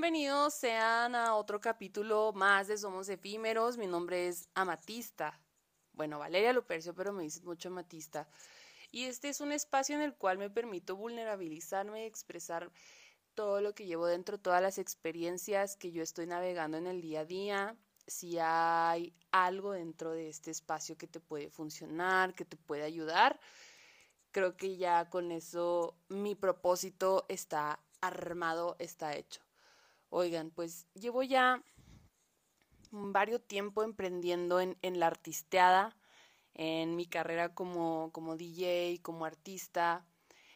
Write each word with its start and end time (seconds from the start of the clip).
Bienvenidos 0.00 0.54
sean 0.54 1.14
a 1.14 1.34
otro 1.34 1.60
capítulo 1.60 2.32
más 2.32 2.68
de 2.68 2.78
Somos 2.78 3.10
Efímeros. 3.10 3.76
Mi 3.76 3.86
nombre 3.86 4.28
es 4.28 4.48
Amatista. 4.54 5.38
Bueno, 5.92 6.18
Valeria 6.18 6.54
Lupercio, 6.54 6.94
pero 6.94 7.12
me 7.12 7.24
dicen 7.24 7.44
mucho 7.44 7.68
Amatista. 7.68 8.26
Y 8.90 9.04
este 9.04 9.28
es 9.28 9.42
un 9.42 9.52
espacio 9.52 9.94
en 9.94 10.00
el 10.00 10.14
cual 10.14 10.38
me 10.38 10.48
permito 10.48 10.96
vulnerabilizarme 10.96 12.04
y 12.04 12.06
expresar 12.06 12.72
todo 13.34 13.60
lo 13.60 13.74
que 13.74 13.84
llevo 13.84 14.06
dentro, 14.06 14.40
todas 14.40 14.62
las 14.62 14.78
experiencias 14.78 15.76
que 15.76 15.92
yo 15.92 16.02
estoy 16.02 16.26
navegando 16.26 16.78
en 16.78 16.86
el 16.86 17.02
día 17.02 17.20
a 17.20 17.24
día. 17.26 17.76
Si 18.06 18.38
hay 18.40 19.14
algo 19.32 19.72
dentro 19.72 20.12
de 20.12 20.30
este 20.30 20.50
espacio 20.50 20.96
que 20.96 21.08
te 21.08 21.20
puede 21.20 21.50
funcionar, 21.50 22.34
que 22.34 22.46
te 22.46 22.56
puede 22.56 22.84
ayudar, 22.84 23.38
creo 24.30 24.56
que 24.56 24.78
ya 24.78 25.10
con 25.10 25.30
eso 25.30 25.94
mi 26.08 26.34
propósito 26.34 27.26
está 27.28 27.80
armado, 28.00 28.76
está 28.78 29.14
hecho. 29.14 29.42
Oigan, 30.12 30.50
pues 30.50 30.88
llevo 30.94 31.22
ya 31.22 31.62
varios 32.90 33.46
tiempo 33.46 33.84
emprendiendo 33.84 34.60
en, 34.60 34.76
la 34.82 35.06
artisteada, 35.06 35.96
en 36.54 36.96
mi 36.96 37.06
carrera 37.06 37.54
como, 37.54 38.10
como 38.12 38.36
DJ, 38.36 38.98
como 39.02 39.24
artista, 39.24 40.04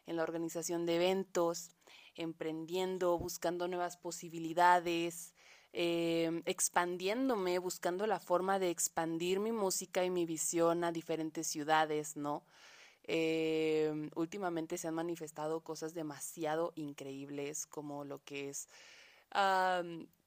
en 0.06 0.16
la 0.16 0.24
organización 0.24 0.86
de 0.86 0.96
eventos, 0.96 1.70
emprendiendo, 2.16 3.16
buscando 3.16 3.68
nuevas 3.68 3.96
posibilidades, 3.96 5.34
eh, 5.72 6.42
expandiéndome, 6.46 7.60
buscando 7.60 8.08
la 8.08 8.18
forma 8.18 8.58
de 8.58 8.70
expandir 8.70 9.38
mi 9.38 9.52
música 9.52 10.04
y 10.04 10.10
mi 10.10 10.26
visión 10.26 10.82
a 10.82 10.90
diferentes 10.90 11.46
ciudades, 11.46 12.16
¿no? 12.16 12.44
Eh, 13.04 14.10
últimamente 14.16 14.78
se 14.78 14.88
han 14.88 14.94
manifestado 14.94 15.60
cosas 15.60 15.94
demasiado 15.94 16.72
increíbles 16.74 17.66
como 17.66 18.04
lo 18.04 18.18
que 18.18 18.48
es 18.48 18.68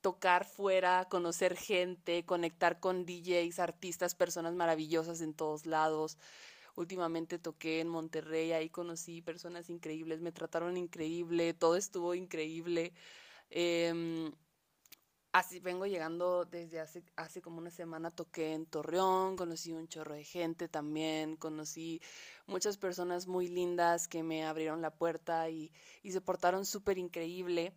tocar 0.01 0.45
fuera, 0.45 1.05
conocer 1.09 1.55
gente, 1.55 2.25
conectar 2.25 2.79
con 2.79 3.05
DJs, 3.05 3.59
artistas, 3.59 4.15
personas 4.15 4.53
maravillosas 4.53 5.21
en 5.21 5.33
todos 5.33 5.65
lados. 5.65 6.17
Últimamente 6.75 7.39
toqué 7.39 7.79
en 7.79 7.87
Monterrey, 7.87 8.51
ahí 8.51 8.69
conocí 8.69 9.21
personas 9.21 9.69
increíbles, 9.69 10.21
me 10.21 10.31
trataron 10.31 10.77
increíble, 10.77 11.53
todo 11.53 11.75
estuvo 11.75 12.13
increíble. 12.13 12.93
Em, 13.49 14.31
así 15.31 15.59
vengo 15.59 15.87
llegando 15.87 16.45
desde 16.45 16.79
hace, 16.79 17.41
como 17.41 17.57
una 17.57 17.71
semana, 17.71 18.11
toqué 18.11 18.53
en 18.53 18.65
Torreón, 18.67 19.35
conocí 19.35 19.73
un 19.73 19.87
chorro 19.87 20.13
de 20.13 20.23
gente 20.23 20.67
también, 20.69 21.35
conocí 21.35 22.01
muchas 22.45 22.77
personas 22.77 23.27
muy 23.27 23.47
lindas 23.47 24.07
que 24.07 24.21
me 24.23 24.45
abrieron 24.45 24.81
la 24.81 24.91
puerta 24.91 25.49
y 25.49 25.71
se 26.03 26.21
portaron 26.21 26.65
súper 26.65 26.97
increíble. 26.99 27.73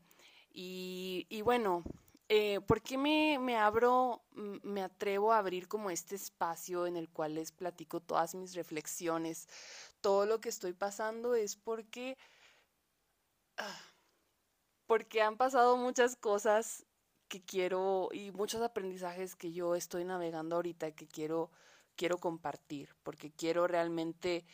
Y, 0.52 1.42
bueno, 1.42 1.84
eh, 2.28 2.60
¿por 2.66 2.82
qué 2.82 2.98
me, 2.98 3.38
me, 3.38 3.56
abro, 3.56 4.22
me 4.34 4.82
atrevo 4.82 5.32
a 5.32 5.38
abrir 5.38 5.68
como 5.68 5.90
este 5.90 6.16
espacio 6.16 6.86
en 6.86 6.96
el 6.96 7.08
cual 7.08 7.34
les 7.34 7.52
platico 7.52 8.00
todas 8.00 8.34
mis 8.34 8.54
reflexiones, 8.54 9.48
todo 10.00 10.26
lo 10.26 10.40
que 10.40 10.48
estoy 10.48 10.72
pasando? 10.72 11.34
Es 11.34 11.56
porque, 11.56 12.16
ah, 13.58 13.80
porque 14.86 15.22
han 15.22 15.36
pasado 15.36 15.76
muchas 15.76 16.16
cosas 16.16 16.86
que 17.28 17.42
quiero 17.44 18.08
y 18.12 18.32
muchos 18.32 18.62
aprendizajes 18.62 19.36
que 19.36 19.52
yo 19.52 19.76
estoy 19.76 20.04
navegando 20.04 20.56
ahorita 20.56 20.92
que 20.92 21.06
quiero, 21.06 21.50
quiero 21.96 22.18
compartir, 22.18 22.94
porque 23.04 23.30
quiero 23.30 23.66
realmente 23.68 24.44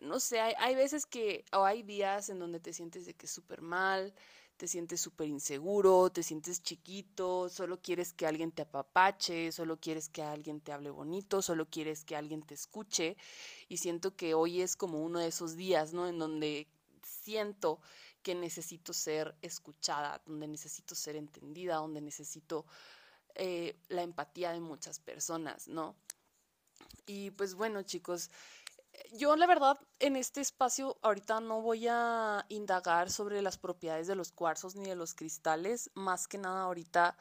no 0.00 0.20
sé, 0.20 0.40
hay, 0.40 0.54
hay, 0.58 0.74
veces 0.74 1.06
que, 1.06 1.44
o 1.52 1.64
hay 1.64 1.82
días 1.82 2.28
en 2.30 2.38
donde 2.38 2.60
te 2.60 2.72
sientes 2.72 3.06
de 3.06 3.14
que 3.14 3.26
es 3.26 3.32
súper 3.32 3.60
mal, 3.60 4.14
te 4.62 4.68
sientes 4.68 5.00
súper 5.00 5.26
inseguro, 5.26 6.08
te 6.10 6.22
sientes 6.22 6.62
chiquito, 6.62 7.48
solo 7.48 7.82
quieres 7.82 8.12
que 8.12 8.28
alguien 8.28 8.52
te 8.52 8.62
apapache, 8.62 9.50
solo 9.50 9.80
quieres 9.80 10.08
que 10.08 10.22
alguien 10.22 10.60
te 10.60 10.70
hable 10.70 10.90
bonito, 10.90 11.42
solo 11.42 11.68
quieres 11.68 12.04
que 12.04 12.14
alguien 12.14 12.42
te 12.42 12.54
escuche. 12.54 13.16
Y 13.68 13.78
siento 13.78 14.14
que 14.14 14.34
hoy 14.34 14.60
es 14.60 14.76
como 14.76 15.02
uno 15.02 15.18
de 15.18 15.26
esos 15.26 15.56
días, 15.56 15.92
¿no? 15.92 16.06
En 16.06 16.20
donde 16.20 16.68
siento 17.02 17.80
que 18.22 18.36
necesito 18.36 18.92
ser 18.92 19.34
escuchada, 19.42 20.22
donde 20.26 20.46
necesito 20.46 20.94
ser 20.94 21.16
entendida, 21.16 21.78
donde 21.78 22.00
necesito 22.00 22.64
eh, 23.34 23.76
la 23.88 24.02
empatía 24.02 24.52
de 24.52 24.60
muchas 24.60 25.00
personas, 25.00 25.66
¿no? 25.66 25.96
Y 27.04 27.32
pues 27.32 27.56
bueno, 27.56 27.82
chicos, 27.82 28.30
yo 29.12 29.36
la 29.36 29.46
verdad 29.46 29.78
en 29.98 30.16
este 30.16 30.40
espacio 30.40 30.98
ahorita 31.02 31.40
no 31.40 31.60
voy 31.60 31.86
a 31.88 32.44
indagar 32.48 33.10
sobre 33.10 33.42
las 33.42 33.58
propiedades 33.58 34.06
de 34.06 34.14
los 34.14 34.32
cuarzos 34.32 34.74
ni 34.76 34.88
de 34.88 34.96
los 34.96 35.14
cristales, 35.14 35.90
más 35.94 36.28
que 36.28 36.38
nada 36.38 36.62
ahorita 36.62 37.16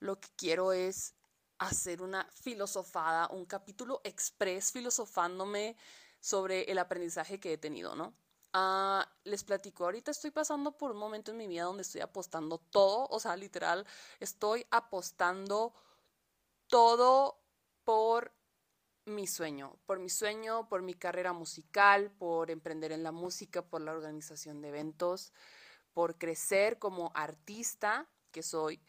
lo 0.00 0.20
que 0.20 0.28
quiero 0.36 0.72
es 0.72 1.14
hacer 1.58 2.02
una 2.02 2.26
filosofada, 2.32 3.28
un 3.30 3.46
capítulo 3.46 4.00
express 4.04 4.72
filosofándome 4.72 5.76
sobre 6.20 6.62
el 6.70 6.78
aprendizaje 6.78 7.38
que 7.38 7.52
he 7.52 7.58
tenido, 7.58 7.94
¿no? 7.94 8.14
Ah, 8.52 9.08
les 9.24 9.42
platico, 9.44 9.84
ahorita 9.84 10.10
estoy 10.10 10.30
pasando 10.30 10.76
por 10.76 10.92
un 10.92 10.96
momento 10.96 11.30
en 11.30 11.36
mi 11.36 11.48
vida 11.48 11.64
donde 11.64 11.82
estoy 11.82 12.00
apostando 12.00 12.58
todo, 12.58 13.06
o 13.10 13.18
sea, 13.18 13.36
literal, 13.36 13.86
estoy 14.20 14.66
apostando 14.70 15.74
todo 16.68 17.40
por 17.84 18.32
mi 19.06 19.26
sueño, 19.26 19.78
por 19.86 19.98
mi 19.98 20.08
sueño, 20.08 20.68
por 20.68 20.82
mi 20.82 20.94
carrera 20.94 21.32
musical, 21.32 22.10
por 22.10 22.50
emprender 22.50 22.92
en 22.92 23.02
la 23.02 23.12
música, 23.12 23.62
por 23.62 23.82
la 23.82 23.92
organización 23.92 24.60
de 24.60 24.68
eventos, 24.68 25.32
por 25.92 26.18
crecer 26.18 26.78
como 26.78 27.12
artista 27.14 28.08
que 28.30 28.42
soy, 28.42 28.80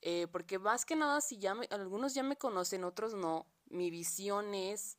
eh, 0.00 0.26
porque 0.32 0.58
más 0.58 0.84
que 0.84 0.96
nada, 0.96 1.20
si 1.20 1.38
ya 1.38 1.54
algunos 1.70 2.14
ya 2.14 2.22
me 2.22 2.36
conocen, 2.36 2.84
otros 2.84 3.14
no, 3.14 3.46
mi 3.66 3.90
visión 3.90 4.54
es 4.54 4.98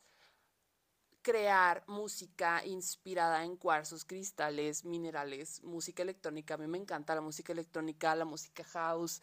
crear 1.22 1.84
música 1.88 2.66
inspirada 2.66 3.44
en 3.44 3.56
cuarzos, 3.56 4.06
cristales, 4.06 4.86
minerales, 4.86 5.62
música 5.64 6.04
electrónica. 6.04 6.56
A 6.56 6.58
mí 6.58 6.68
me 6.68 6.78
encanta 6.78 7.16
la 7.16 7.22
música 7.22 7.54
electrónica, 7.54 8.16
la 8.16 8.26
música 8.26 8.64
house, 8.64 9.22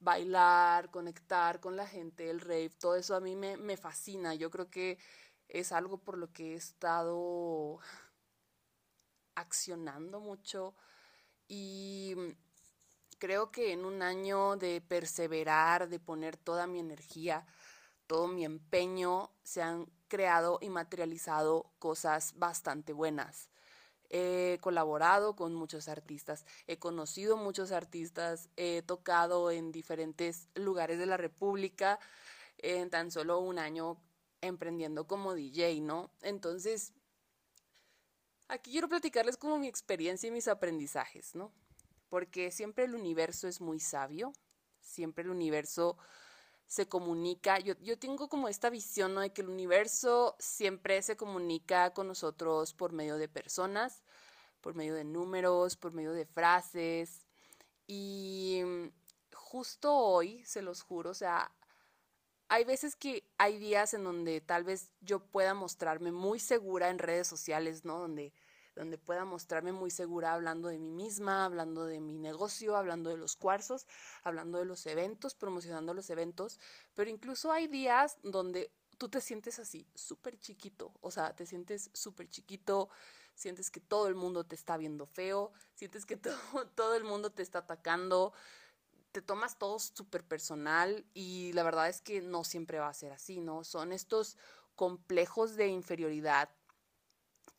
bailar, 0.00 0.90
conectar 0.90 1.60
con 1.60 1.76
la 1.76 1.86
gente, 1.86 2.30
el 2.30 2.40
rave, 2.40 2.70
todo 2.70 2.96
eso 2.96 3.14
a 3.14 3.20
mí 3.20 3.36
me, 3.36 3.56
me 3.56 3.76
fascina. 3.76 4.34
Yo 4.34 4.50
creo 4.50 4.70
que 4.70 4.98
es 5.48 5.72
algo 5.72 5.98
por 5.98 6.18
lo 6.18 6.32
que 6.32 6.54
he 6.54 6.56
estado 6.56 7.78
accionando 9.34 10.20
mucho 10.20 10.74
y 11.48 12.16
creo 13.18 13.50
que 13.50 13.72
en 13.72 13.84
un 13.84 14.02
año 14.02 14.56
de 14.56 14.80
perseverar, 14.80 15.88
de 15.88 16.00
poner 16.00 16.36
toda 16.36 16.66
mi 16.66 16.80
energía, 16.80 17.46
todo 18.06 18.26
mi 18.28 18.44
empeño, 18.44 19.30
se 19.42 19.62
han 19.62 19.86
creado 20.08 20.58
y 20.60 20.70
materializado 20.70 21.70
cosas 21.78 22.34
bastante 22.36 22.92
buenas 22.92 23.49
he 24.10 24.58
colaborado 24.60 25.36
con 25.36 25.54
muchos 25.54 25.88
artistas, 25.88 26.44
he 26.66 26.78
conocido 26.78 27.36
muchos 27.36 27.70
artistas, 27.72 28.48
he 28.56 28.82
tocado 28.82 29.50
en 29.50 29.72
diferentes 29.72 30.48
lugares 30.54 30.98
de 30.98 31.06
la 31.06 31.16
República 31.16 31.98
en 32.58 32.90
tan 32.90 33.10
solo 33.10 33.38
un 33.38 33.58
año 33.58 33.96
emprendiendo 34.40 35.06
como 35.06 35.34
DJ, 35.34 35.80
¿no? 35.80 36.10
Entonces, 36.22 36.92
aquí 38.48 38.72
quiero 38.72 38.88
platicarles 38.88 39.36
como 39.36 39.58
mi 39.58 39.68
experiencia 39.68 40.26
y 40.26 40.32
mis 40.32 40.48
aprendizajes, 40.48 41.34
¿no? 41.34 41.52
Porque 42.08 42.50
siempre 42.50 42.84
el 42.84 42.94
universo 42.96 43.46
es 43.46 43.60
muy 43.60 43.78
sabio, 43.78 44.32
siempre 44.80 45.22
el 45.22 45.30
universo 45.30 45.96
se 46.70 46.86
comunica. 46.86 47.58
Yo, 47.58 47.74
yo 47.80 47.98
tengo 47.98 48.28
como 48.28 48.46
esta 48.46 48.70
visión 48.70 49.12
¿no? 49.12 49.22
de 49.22 49.32
que 49.32 49.42
el 49.42 49.48
universo 49.48 50.36
siempre 50.38 51.02
se 51.02 51.16
comunica 51.16 51.92
con 51.92 52.06
nosotros 52.06 52.74
por 52.74 52.92
medio 52.92 53.16
de 53.16 53.28
personas, 53.28 54.04
por 54.60 54.76
medio 54.76 54.94
de 54.94 55.02
números, 55.02 55.76
por 55.76 55.92
medio 55.92 56.12
de 56.12 56.26
frases. 56.26 57.26
Y 57.88 58.62
justo 59.34 59.92
hoy, 59.92 60.44
se 60.44 60.62
los 60.62 60.82
juro, 60.82 61.10
o 61.10 61.14
sea, 61.14 61.50
hay 62.48 62.64
veces 62.64 62.94
que 62.94 63.24
hay 63.36 63.58
días 63.58 63.92
en 63.92 64.04
donde 64.04 64.40
tal 64.40 64.62
vez 64.62 64.92
yo 65.00 65.18
pueda 65.18 65.54
mostrarme 65.54 66.12
muy 66.12 66.38
segura 66.38 66.88
en 66.90 67.00
redes 67.00 67.26
sociales, 67.26 67.84
¿no? 67.84 67.98
Donde 67.98 68.32
donde 68.80 68.96
pueda 68.96 69.26
mostrarme 69.26 69.72
muy 69.72 69.90
segura 69.90 70.32
hablando 70.32 70.68
de 70.68 70.78
mí 70.78 70.90
misma, 70.90 71.44
hablando 71.44 71.84
de 71.84 72.00
mi 72.00 72.16
negocio, 72.16 72.76
hablando 72.76 73.10
de 73.10 73.18
los 73.18 73.36
cuarzos, 73.36 73.86
hablando 74.22 74.58
de 74.58 74.64
los 74.64 74.86
eventos, 74.86 75.34
promocionando 75.34 75.92
los 75.92 76.08
eventos, 76.08 76.58
pero 76.94 77.10
incluso 77.10 77.52
hay 77.52 77.66
días 77.66 78.16
donde 78.22 78.72
tú 78.96 79.10
te 79.10 79.20
sientes 79.20 79.58
así, 79.58 79.86
súper 79.94 80.38
chiquito, 80.38 80.92
o 81.02 81.10
sea, 81.10 81.36
te 81.36 81.44
sientes 81.44 81.90
súper 81.92 82.30
chiquito, 82.30 82.88
sientes 83.34 83.70
que 83.70 83.80
todo 83.80 84.08
el 84.08 84.14
mundo 84.14 84.44
te 84.44 84.54
está 84.54 84.78
viendo 84.78 85.04
feo, 85.04 85.52
sientes 85.74 86.06
que 86.06 86.16
todo, 86.16 86.66
todo 86.74 86.94
el 86.94 87.04
mundo 87.04 87.30
te 87.30 87.42
está 87.42 87.58
atacando, 87.58 88.32
te 89.12 89.20
tomas 89.20 89.58
todo 89.58 89.78
súper 89.78 90.24
personal 90.24 91.04
y 91.12 91.52
la 91.52 91.64
verdad 91.64 91.90
es 91.90 92.00
que 92.00 92.22
no 92.22 92.44
siempre 92.44 92.78
va 92.78 92.88
a 92.88 92.94
ser 92.94 93.12
así, 93.12 93.40
¿no? 93.40 93.62
Son 93.62 93.92
estos 93.92 94.38
complejos 94.74 95.56
de 95.56 95.68
inferioridad 95.68 96.48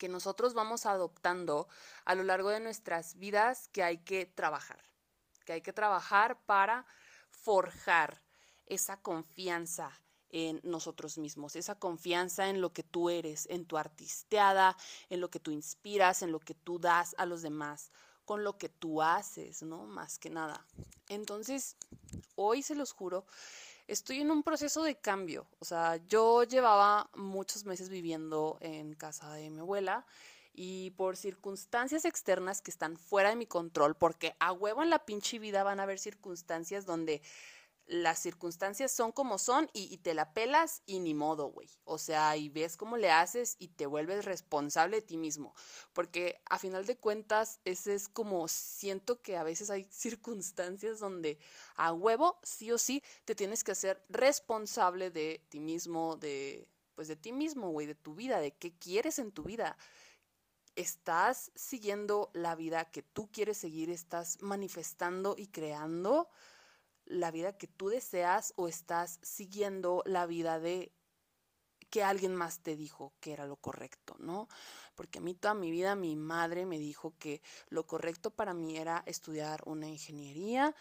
que 0.01 0.09
nosotros 0.09 0.55
vamos 0.55 0.87
adoptando 0.87 1.67
a 2.05 2.15
lo 2.15 2.23
largo 2.23 2.49
de 2.49 2.59
nuestras 2.59 3.19
vidas 3.19 3.67
que 3.67 3.83
hay 3.83 3.99
que 3.99 4.25
trabajar. 4.25 4.83
que 5.45 5.53
hay 5.53 5.61
que 5.61 5.73
trabajar 5.73 6.43
para 6.47 6.87
forjar 7.29 8.19
esa 8.65 8.99
confianza 8.99 9.91
en 10.29 10.59
nosotros 10.63 11.19
mismos, 11.19 11.55
esa 11.55 11.77
confianza 11.77 12.49
en 12.49 12.61
lo 12.61 12.73
que 12.73 12.81
tú 12.81 13.11
eres, 13.11 13.45
en 13.51 13.65
tu 13.65 13.77
artisteada, 13.77 14.75
en 15.11 15.21
lo 15.21 15.29
que 15.29 15.39
tú 15.39 15.51
inspiras, 15.51 16.23
en 16.23 16.31
lo 16.31 16.39
que 16.39 16.55
tú 16.55 16.79
das 16.79 17.13
a 17.19 17.27
los 17.27 17.43
demás, 17.43 17.91
con 18.25 18.43
lo 18.43 18.57
que 18.57 18.69
tú 18.69 19.03
haces, 19.03 19.61
¿no? 19.61 19.85
Más 19.85 20.17
que 20.17 20.31
nada. 20.31 20.65
Entonces, 21.09 21.75
hoy 22.35 22.63
se 22.63 22.73
los 22.73 22.91
juro, 22.91 23.27
estoy 23.91 24.21
en 24.21 24.31
un 24.31 24.43
proceso 24.43 24.83
de 24.83 24.95
cambio. 24.95 25.45
O 25.59 25.65
sea, 25.65 25.97
yo 26.07 26.43
llevaba 26.43 27.09
muchos 27.15 27.65
meses 27.65 27.89
viviendo 27.89 28.57
en 28.61 28.93
casa 28.93 29.33
de 29.33 29.49
mi 29.49 29.59
abuela 29.59 30.05
y 30.53 30.91
por 30.91 31.17
circunstancias 31.17 32.05
externas 32.05 32.61
que 32.61 32.71
están 32.71 32.97
fuera 32.97 33.29
de 33.29 33.35
mi 33.35 33.45
control, 33.45 33.95
porque 33.95 34.35
a 34.39 34.51
huevo 34.53 34.81
en 34.83 34.89
la 34.89 35.05
pinche 35.05 35.39
vida 35.39 35.63
van 35.63 35.79
a 35.79 35.83
haber 35.83 35.99
circunstancias 35.99 36.85
donde 36.85 37.21
las 37.91 38.19
circunstancias 38.19 38.89
son 38.89 39.11
como 39.11 39.37
son 39.37 39.69
y, 39.73 39.97
te 39.97 40.13
la 40.13 40.33
pelas 40.33 40.81
y 40.85 41.01
ni 41.01 41.13
modo, 41.13 41.47
güey. 41.47 41.67
O 41.83 41.97
sea, 41.97 42.37
y 42.37 42.47
ves 42.47 42.77
cómo 42.77 42.95
le 42.95 43.11
haces 43.11 43.57
y 43.59 43.67
te 43.67 43.85
vuelves 43.85 44.23
responsable 44.23 44.97
de 44.97 45.01
ti 45.01 45.17
mismo. 45.17 45.53
Porque 45.91 46.41
a 46.49 46.57
final 46.57 46.85
de 46.85 46.97
cuentas, 46.97 47.59
ese 47.65 47.93
es 47.93 48.07
como 48.07 48.47
siento 48.47 49.21
que 49.21 49.35
a 49.35 49.43
veces 49.43 49.69
hay 49.69 49.83
circunstancias 49.91 50.99
donde 50.99 51.37
a 51.75 51.91
huevo, 51.91 52.39
sí 52.43 52.71
o 52.71 52.77
sí, 52.77 53.03
te 53.25 53.35
tienes 53.35 53.65
que 53.65 53.73
hacer 53.73 54.01
responsable 54.07 55.11
de 55.11 55.45
ti 55.49 55.59
mismo, 55.59 56.15
de 56.15 56.69
pues 56.95 57.09
de 57.09 57.17
ti 57.17 57.33
mismo, 57.33 57.71
güey, 57.71 57.87
de 57.87 57.95
tu 57.95 58.15
vida, 58.15 58.39
de 58.39 58.53
qué 58.53 58.71
quieres 58.71 59.19
en 59.19 59.33
tu 59.33 59.43
vida. 59.43 59.75
¿Estás 60.77 61.51
siguiendo 61.55 62.31
la 62.33 62.55
vida 62.55 62.89
que 62.89 63.01
tú 63.01 63.29
quieres 63.33 63.57
seguir? 63.57 63.89
¿Estás 63.89 64.41
manifestando 64.41 65.35
y 65.37 65.47
creando? 65.47 66.29
La 67.11 67.31
vida 67.31 67.57
que 67.57 67.67
tú 67.67 67.89
deseas 67.89 68.53
o 68.55 68.67
estás 68.67 69.19
siguiendo 69.21 70.01
la 70.05 70.25
vida 70.25 70.59
de 70.59 70.93
que 71.89 72.03
alguien 72.03 72.35
más 72.35 72.59
te 72.63 72.77
dijo 72.77 73.13
que 73.19 73.33
era 73.33 73.45
lo 73.45 73.57
correcto, 73.57 74.15
¿no? 74.19 74.47
Porque 74.95 75.19
a 75.19 75.21
mí 75.21 75.33
toda 75.33 75.53
mi 75.53 75.71
vida 75.71 75.95
mi 75.95 76.15
madre 76.15 76.65
me 76.65 76.79
dijo 76.79 77.13
que 77.19 77.41
lo 77.67 77.85
correcto 77.85 78.31
para 78.31 78.53
mí 78.53 78.77
era 78.77 79.03
estudiar 79.05 79.61
una 79.65 79.89
ingeniería, 79.89 80.73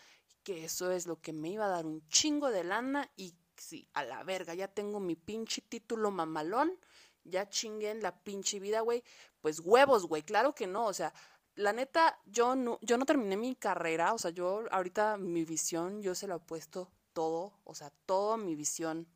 que 0.44 0.64
eso 0.64 0.92
es 0.92 1.06
lo 1.06 1.20
que 1.20 1.32
me 1.32 1.50
iba 1.50 1.66
a 1.66 1.70
dar 1.70 1.84
un 1.84 2.06
chingo 2.08 2.50
de 2.50 2.62
lana 2.62 3.10
y 3.16 3.34
sí, 3.56 3.88
a 3.92 4.04
la 4.04 4.22
verga, 4.22 4.54
ya 4.54 4.68
tengo 4.68 5.00
mi 5.00 5.16
pinche 5.16 5.62
título 5.62 6.12
mamalón, 6.12 6.78
ya 7.24 7.48
chinguen 7.48 8.02
la 8.02 8.22
pinche 8.22 8.60
vida, 8.60 8.80
güey. 8.80 9.02
Pues 9.40 9.60
huevos, 9.60 10.06
güey, 10.06 10.22
claro 10.22 10.54
que 10.54 10.66
no, 10.66 10.86
o 10.86 10.92
sea, 10.92 11.12
la 11.54 11.72
neta, 11.72 12.18
yo 12.26 12.54
no, 12.56 12.78
yo 12.82 12.96
no 12.96 13.06
terminé 13.06 13.36
mi 13.36 13.54
carrera, 13.56 14.14
o 14.14 14.18
sea, 14.18 14.30
yo 14.30 14.64
ahorita 14.70 15.16
mi 15.16 15.44
visión, 15.44 16.02
yo 16.02 16.14
se 16.14 16.26
lo 16.26 16.36
he 16.36 16.40
puesto 16.40 16.90
todo, 17.12 17.52
o 17.64 17.74
sea, 17.74 17.90
toda 18.06 18.36
mi 18.36 18.54
visión, 18.54 19.06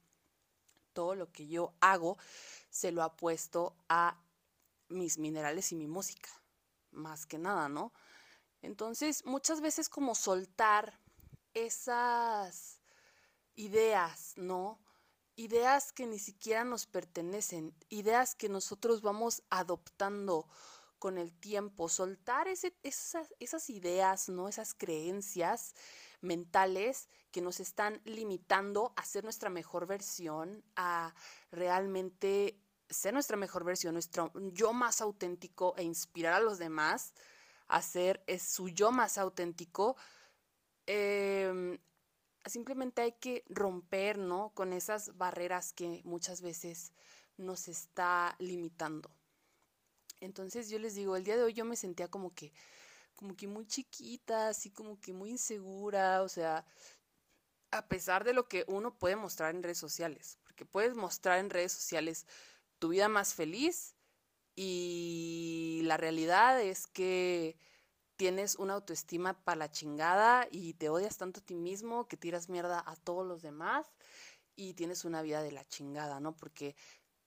todo 0.92 1.14
lo 1.14 1.30
que 1.32 1.46
yo 1.46 1.74
hago, 1.80 2.18
se 2.70 2.92
lo 2.92 3.02
ha 3.02 3.16
puesto 3.16 3.76
a 3.88 4.18
mis 4.88 5.18
minerales 5.18 5.72
y 5.72 5.76
mi 5.76 5.86
música, 5.86 6.28
más 6.90 7.26
que 7.26 7.38
nada, 7.38 7.68
¿no? 7.68 7.92
Entonces, 8.62 9.24
muchas 9.24 9.60
veces 9.60 9.88
como 9.88 10.14
soltar 10.14 10.98
esas 11.52 12.80
ideas, 13.54 14.34
¿no? 14.36 14.78
Ideas 15.36 15.92
que 15.92 16.06
ni 16.06 16.18
siquiera 16.18 16.64
nos 16.64 16.86
pertenecen, 16.86 17.74
ideas 17.88 18.34
que 18.34 18.48
nosotros 18.48 19.02
vamos 19.02 19.42
adoptando 19.50 20.48
con 21.04 21.18
el 21.18 21.34
tiempo, 21.34 21.90
soltar 21.90 22.48
esas 22.48 23.68
ideas, 23.68 24.30
¿no? 24.30 24.48
Esas 24.48 24.72
creencias 24.72 25.74
mentales 26.22 27.10
que 27.30 27.42
nos 27.42 27.60
están 27.60 28.00
limitando 28.06 28.94
a 28.96 29.04
ser 29.04 29.22
nuestra 29.22 29.50
mejor 29.50 29.86
versión, 29.86 30.64
a 30.76 31.14
realmente 31.50 32.58
ser 32.88 33.12
nuestra 33.12 33.36
mejor 33.36 33.64
versión, 33.64 33.92
nuestro 33.92 34.32
yo 34.54 34.72
más 34.72 35.02
auténtico 35.02 35.74
e 35.76 35.82
inspirar 35.82 36.32
a 36.32 36.40
los 36.40 36.56
demás 36.56 37.12
a 37.68 37.82
ser 37.82 38.24
su 38.40 38.70
yo 38.70 38.90
más 38.90 39.18
auténtico. 39.18 39.98
Em, 40.86 41.78
simplemente 42.46 43.02
hay 43.02 43.12
que 43.12 43.44
romper, 43.50 44.16
¿no? 44.16 44.54
Con 44.54 44.72
esas 44.72 45.18
barreras 45.18 45.74
que 45.74 46.00
muchas 46.06 46.40
veces 46.40 46.94
nos 47.36 47.68
está 47.68 48.36
limitando. 48.38 49.10
Entonces 50.24 50.68
yo 50.70 50.78
les 50.78 50.94
digo, 50.94 51.16
el 51.16 51.24
día 51.24 51.36
de 51.36 51.42
hoy 51.42 51.52
yo 51.52 51.64
me 51.64 51.76
sentía 51.76 52.08
como 52.08 52.34
que, 52.34 52.52
como 53.14 53.36
que 53.36 53.46
muy 53.46 53.66
chiquita, 53.66 54.48
así 54.48 54.70
como 54.70 55.00
que 55.00 55.12
muy 55.12 55.30
insegura, 55.30 56.22
o 56.22 56.28
sea, 56.28 56.64
a 57.70 57.88
pesar 57.88 58.24
de 58.24 58.32
lo 58.32 58.48
que 58.48 58.64
uno 58.68 58.96
puede 58.98 59.16
mostrar 59.16 59.54
en 59.54 59.62
redes 59.62 59.78
sociales, 59.78 60.38
porque 60.44 60.64
puedes 60.64 60.94
mostrar 60.96 61.38
en 61.38 61.50
redes 61.50 61.72
sociales 61.72 62.26
tu 62.78 62.88
vida 62.88 63.08
más 63.08 63.34
feliz 63.34 63.94
y 64.56 65.82
la 65.84 65.96
realidad 65.96 66.60
es 66.60 66.86
que 66.86 67.56
tienes 68.16 68.56
una 68.56 68.74
autoestima 68.74 69.42
para 69.44 69.56
la 69.56 69.70
chingada 69.70 70.46
y 70.50 70.74
te 70.74 70.88
odias 70.88 71.16
tanto 71.16 71.40
a 71.40 71.44
ti 71.44 71.56
mismo 71.56 72.06
que 72.06 72.16
tiras 72.16 72.48
mierda 72.48 72.82
a 72.86 72.96
todos 72.96 73.26
los 73.26 73.42
demás 73.42 73.86
y 74.56 74.74
tienes 74.74 75.04
una 75.04 75.22
vida 75.22 75.42
de 75.42 75.52
la 75.52 75.64
chingada, 75.64 76.20
¿no? 76.20 76.36
Porque 76.36 76.76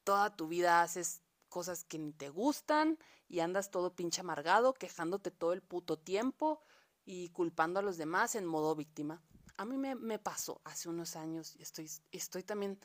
toda 0.06 0.36
tu 0.36 0.48
vida 0.48 0.82
haces 0.82 1.22
cosas 1.48 1.84
que 1.84 2.00
ni 2.00 2.14
te 2.14 2.30
gustan 2.30 2.98
y 3.28 3.40
andas 3.40 3.72
todo 3.72 3.96
pinche 3.96 4.22
amargado, 4.22 4.74
quejándote 4.74 5.32
todo 5.32 5.54
el 5.54 5.62
puto 5.62 5.98
tiempo 5.98 6.62
y 7.06 7.30
culpando 7.30 7.80
a 7.80 7.84
los 7.84 7.98
demás 7.98 8.36
en 8.36 8.46
modo 8.46 8.76
víctima. 8.76 9.22
A 9.58 9.66
mí 9.66 9.78
me, 9.78 9.96
me 9.96 10.20
pasó 10.20 10.62
hace 10.64 10.90
unos 10.90 11.16
años 11.16 11.56
y 11.56 11.64
estoy, 11.64 11.90
estoy 12.12 12.44
también 12.44 12.80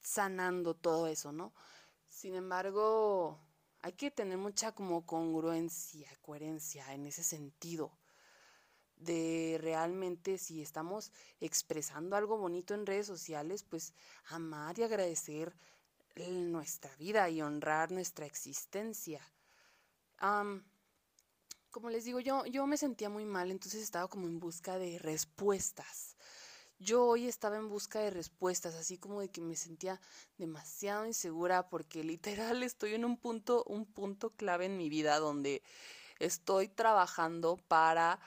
sanando 0.00 0.74
todo 0.74 1.06
eso, 1.06 1.32
¿no? 1.32 1.52
Sin 2.08 2.34
embargo, 2.34 3.40
hay 3.80 3.92
que 3.92 4.10
tener 4.10 4.38
mucha 4.38 4.72
como 4.72 5.04
congruencia, 5.06 6.08
coherencia 6.20 6.92
en 6.94 7.06
ese 7.06 7.24
sentido 7.24 7.98
de 8.96 9.58
realmente 9.60 10.38
si 10.38 10.62
estamos 10.62 11.10
expresando 11.40 12.16
algo 12.16 12.38
bonito 12.38 12.74
en 12.74 12.86
redes 12.86 13.06
sociales, 13.06 13.64
pues 13.64 13.94
amar 14.26 14.78
y 14.78 14.84
agradecer 14.84 15.56
nuestra 16.16 16.94
vida 16.96 17.28
y 17.30 17.42
honrar 17.42 17.90
nuestra 17.90 18.26
existencia. 18.26 19.20
como 21.70 21.90
les 21.90 22.04
digo, 22.04 22.20
yo, 22.20 22.44
yo 22.46 22.66
me 22.66 22.76
sentía 22.76 23.08
muy 23.08 23.24
mal, 23.24 23.50
entonces 23.50 23.82
estaba 23.82 24.08
como 24.08 24.26
en 24.26 24.38
busca 24.38 24.78
de 24.78 24.98
respuestas. 24.98 26.16
Yo 26.78 27.06
hoy 27.06 27.28
estaba 27.28 27.56
en 27.56 27.68
busca 27.68 28.00
de 28.00 28.10
respuestas, 28.10 28.74
así 28.74 28.98
como 28.98 29.20
de 29.20 29.30
que 29.30 29.40
me 29.40 29.56
sentía 29.56 30.00
demasiado 30.36 31.06
insegura 31.06 31.68
porque 31.68 32.04
literal 32.04 32.62
estoy 32.62 32.94
en 32.94 33.04
un 33.04 33.16
punto, 33.16 33.64
un 33.66 33.86
punto 33.86 34.30
clave 34.30 34.66
en 34.66 34.76
mi 34.76 34.88
vida 34.88 35.18
donde 35.18 35.62
estoy 36.18 36.68
trabajando 36.68 37.56
para 37.68 38.20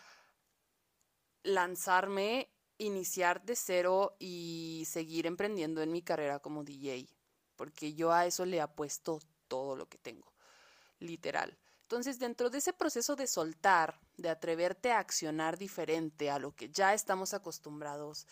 lanzarme, 1.44 2.50
iniciar 2.78 3.46
de 3.46 3.56
cero 3.56 4.16
y 4.20 4.84
seguir 4.88 5.28
emprendiendo 5.28 5.82
en 5.82 5.92
mi 5.92 6.02
carrera 6.02 6.40
como 6.40 6.64
DJ 6.64 7.15
porque 7.56 7.94
yo 7.94 8.12
a 8.12 8.26
eso 8.26 8.46
le 8.46 8.62
apuesto 8.62 9.20
todo 9.48 9.76
lo 9.76 9.88
que 9.88 9.98
tengo, 9.98 10.32
literal. 11.00 11.58
Entonces, 11.84 12.18
dentro 12.18 12.50
de 12.50 12.58
ese 12.58 12.74
proceso 12.74 13.16
de 13.16 13.28
soltar, 13.28 14.00
de 14.18 14.30
atreverte 14.30 14.92
a 14.92 15.00
accionar 15.00 15.58
diferente 15.58 16.32
a 16.32 16.40
lo 16.40 16.56
que 16.56 16.70
ya 16.70 16.94
estamos 16.94 17.34
acostumbrados, 17.34 18.26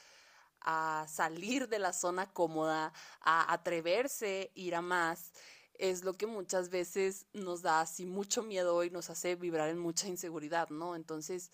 a 0.61 1.05
salir 1.07 1.67
de 1.67 1.77
la 1.77 1.93
zona 1.93 2.31
cómoda, 2.31 2.93
a 3.21 3.53
atreverse 3.53 4.51
ir 4.55 4.75
a 4.75 4.81
más, 4.81 5.33
es 5.75 6.03
lo 6.03 6.13
que 6.13 6.25
muchas 6.25 6.69
veces 6.69 7.25
nos 7.33 7.61
da 7.61 7.81
así 7.81 8.05
mucho 8.05 8.43
miedo 8.43 8.83
y 8.83 8.89
nos 8.89 9.09
hace 9.09 9.35
vibrar 9.35 9.69
en 9.69 9.79
mucha 9.79 10.07
inseguridad, 10.07 10.69
¿no? 10.69 10.95
Entonces, 10.95 11.51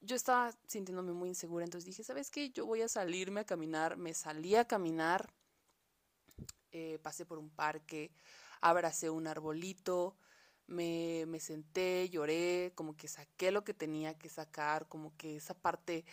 yo 0.00 0.16
estaba 0.16 0.52
sintiéndome 0.66 1.12
muy 1.12 1.28
insegura, 1.28 1.64
entonces 1.64 1.86
dije, 1.86 2.04
¿sabes 2.04 2.30
qué? 2.30 2.50
Yo 2.50 2.66
voy 2.66 2.82
a 2.82 2.88
salirme 2.88 3.40
a 3.40 3.44
caminar, 3.44 3.96
me 3.96 4.14
salí 4.14 4.54
a 4.56 4.66
caminar, 4.66 5.32
eh, 6.72 6.98
pasé 7.02 7.26
por 7.26 7.38
un 7.38 7.50
parque, 7.50 8.10
abracé 8.60 9.10
un 9.10 9.26
arbolito, 9.26 10.16
me, 10.66 11.24
me 11.26 11.40
senté, 11.40 12.08
lloré, 12.10 12.72
como 12.74 12.96
que 12.96 13.08
saqué 13.08 13.50
lo 13.50 13.64
que 13.64 13.74
tenía 13.74 14.18
que 14.18 14.28
sacar, 14.28 14.86
como 14.88 15.16
que 15.16 15.36
esa 15.36 15.54
parte 15.54 16.04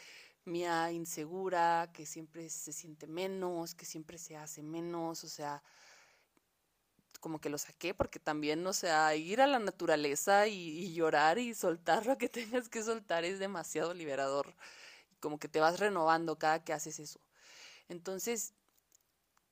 mía 0.46 0.92
insegura, 0.92 1.90
que 1.94 2.06
siempre 2.06 2.50
se 2.50 2.72
siente 2.72 3.08
menos, 3.08 3.76
que 3.76 3.86
siempre 3.86 4.18
se 4.18 4.38
hace 4.38 4.64
menos, 4.64 5.24
o 5.24 5.30
sea, 5.30 5.64
como 7.20 7.42
que 7.42 7.50
lo 7.50 7.58
saqué 7.58 7.94
porque 7.94 8.20
también, 8.20 8.66
o 8.68 8.74
sea, 8.74 9.16
ir 9.16 9.42
a 9.42 9.48
la 9.48 9.60
naturaleza 9.60 10.48
y, 10.48 10.54
y, 10.54 10.94
llorar 10.94 11.40
y 11.40 11.56
soltar 11.56 12.06
lo 12.06 12.18
que 12.18 12.30
tengas 12.30 12.70
que 12.70 12.84
soltar 12.84 13.26
es 13.26 13.40
demasiado 13.40 13.94
liberador. 13.94 14.54
Como 15.20 15.40
que 15.40 15.48
te 15.48 15.60
vas 15.60 15.80
renovando 15.80 16.38
cada 16.38 16.64
que 16.64 16.74
haces 16.74 17.00
eso. 17.00 17.20
Entonces, 17.90 18.54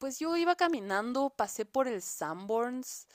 pues 0.03 0.19
yo 0.19 0.35
iba 0.35 0.57
caminando, 0.57 1.29
pasé 1.29 1.63
por 1.63 1.87
el 1.87 2.01
Sanborns, 2.01 3.07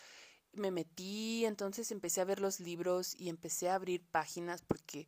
me 0.55 0.71
metí, 0.71 1.45
entonces 1.45 1.93
empecé 1.93 2.23
a 2.23 2.25
ver 2.25 2.41
los 2.41 2.61
libros 2.61 3.15
y 3.15 3.29
empecé 3.29 3.69
a 3.69 3.75
abrir 3.75 4.03
páginas 4.07 4.63
porque 4.63 5.07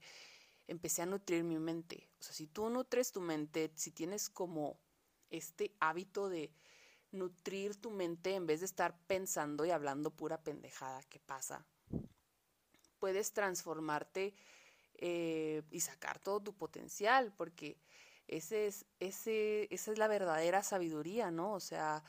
empecé 0.68 1.00
a 1.00 1.06
nutrir 1.06 1.42
mi 1.42 1.58
mente. 1.58 2.10
O 2.20 2.22
sea, 2.22 2.34
si 2.34 2.46
tú 2.46 2.68
nutres 2.68 3.12
tu 3.12 3.22
mente, 3.22 3.72
si 3.76 3.92
tienes 3.92 4.28
como 4.28 4.78
este 5.30 5.74
hábito 5.80 6.28
de 6.28 6.52
nutrir 7.12 7.76
tu 7.76 7.90
mente 7.90 8.34
en 8.34 8.46
vez 8.46 8.60
de 8.60 8.66
estar 8.66 8.94
pensando 9.06 9.64
y 9.64 9.70
hablando 9.70 10.10
pura 10.10 10.42
pendejada 10.42 11.02
que 11.04 11.18
pasa, 11.18 11.64
puedes 12.98 13.32
transformarte 13.32 14.34
eh, 14.96 15.62
y 15.70 15.80
sacar 15.80 16.18
todo 16.18 16.40
tu 16.40 16.52
potencial, 16.52 17.32
porque 17.38 17.78
es, 18.30 18.86
esa 19.00 19.92
es 19.92 19.98
la 19.98 20.08
verdadera 20.08 20.62
sabiduría, 20.62 21.30
¿no? 21.30 21.52
O 21.52 21.60
sea, 21.60 22.02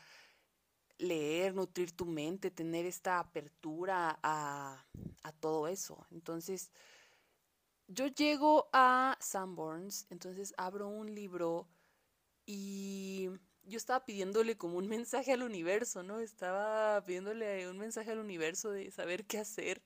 leer, 0.98 1.56
nutrir 1.56 1.92
tu 1.92 2.06
mente, 2.06 2.52
tener 2.52 2.86
esta 2.86 3.20
apertura 3.20 4.20
a, 4.24 4.86
a 5.24 5.32
todo 5.34 5.68
eso. 5.68 6.06
Entonces, 6.12 6.72
yo 7.88 8.08
llego 8.08 8.70
a 8.72 9.18
Sanborns, 9.20 10.08
entonces 10.10 10.54
abro 10.58 10.88
un 10.88 11.14
libro 11.14 11.68
y 12.46 13.30
yo 13.64 13.78
estaba 13.78 14.06
pidiéndole 14.06 14.58
como 14.58 14.78
un 14.78 14.88
mensaje 14.88 15.34
al 15.34 15.44
universo, 15.44 16.04
¿no? 16.04 16.20
Estaba 16.20 17.04
pidiéndole 17.04 17.70
un 17.70 17.78
mensaje 17.78 18.12
al 18.12 18.20
universo 18.20 18.72
de 18.72 18.92
saber 18.92 19.26
qué 19.26 19.40
hacer, 19.40 19.82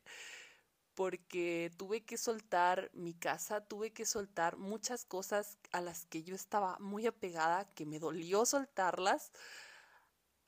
porque 0.96 1.72
tuve 1.78 2.04
que 2.04 2.18
soltar 2.18 2.90
mi 2.94 3.14
casa, 3.14 3.62
tuve 3.62 3.92
que 3.92 4.06
soltar 4.06 4.58
muchas 4.58 5.06
cosas 5.06 5.58
a 5.72 5.82
las 5.82 6.06
que 6.06 6.24
yo 6.24 6.36
estaba 6.36 6.78
muy 6.80 7.06
apegada, 7.06 7.66
que 7.76 7.86
me 7.86 8.00
dolió 8.00 8.46
soltarlas, 8.46 9.32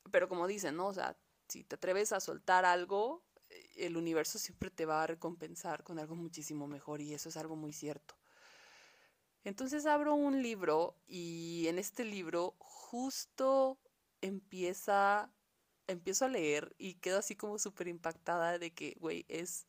pero 0.10 0.30
como 0.30 0.48
dicen, 0.48 0.78
¿no? 0.78 0.88
O 0.88 0.94
sea, 0.94 1.18
si 1.50 1.64
te 1.64 1.76
atreves 1.76 2.14
a 2.14 2.22
soltar 2.22 2.66
algo, 2.66 3.24
el 3.76 3.98
universo 3.98 4.40
siempre 4.40 4.70
te 4.70 4.86
va 4.86 5.04
a 5.04 5.08
recompensar 5.08 5.84
con 5.84 6.00
algo 6.00 6.16
muchísimo 6.16 6.68
mejor 6.68 7.02
y 7.02 7.14
eso 7.14 7.30
es 7.30 7.38
algo 7.38 7.56
muy 7.56 7.74
cierto. 7.74 8.16
Entonces 9.44 9.86
abro 9.86 10.16
un 10.16 10.42
libro 10.42 10.96
y 11.08 11.68
en 11.68 11.78
este 11.78 12.04
libro 12.04 12.56
justo 12.60 13.80
empieza, 14.22 15.32
empiezo 15.88 16.26
a 16.26 16.30
leer 16.30 16.74
y 16.78 16.96
quedo 16.96 17.20
así 17.20 17.36
como 17.36 17.60
súper 17.60 17.88
impactada 17.88 18.60
de 18.60 18.74
que, 18.74 18.98
güey, 19.00 19.26
es 19.30 19.68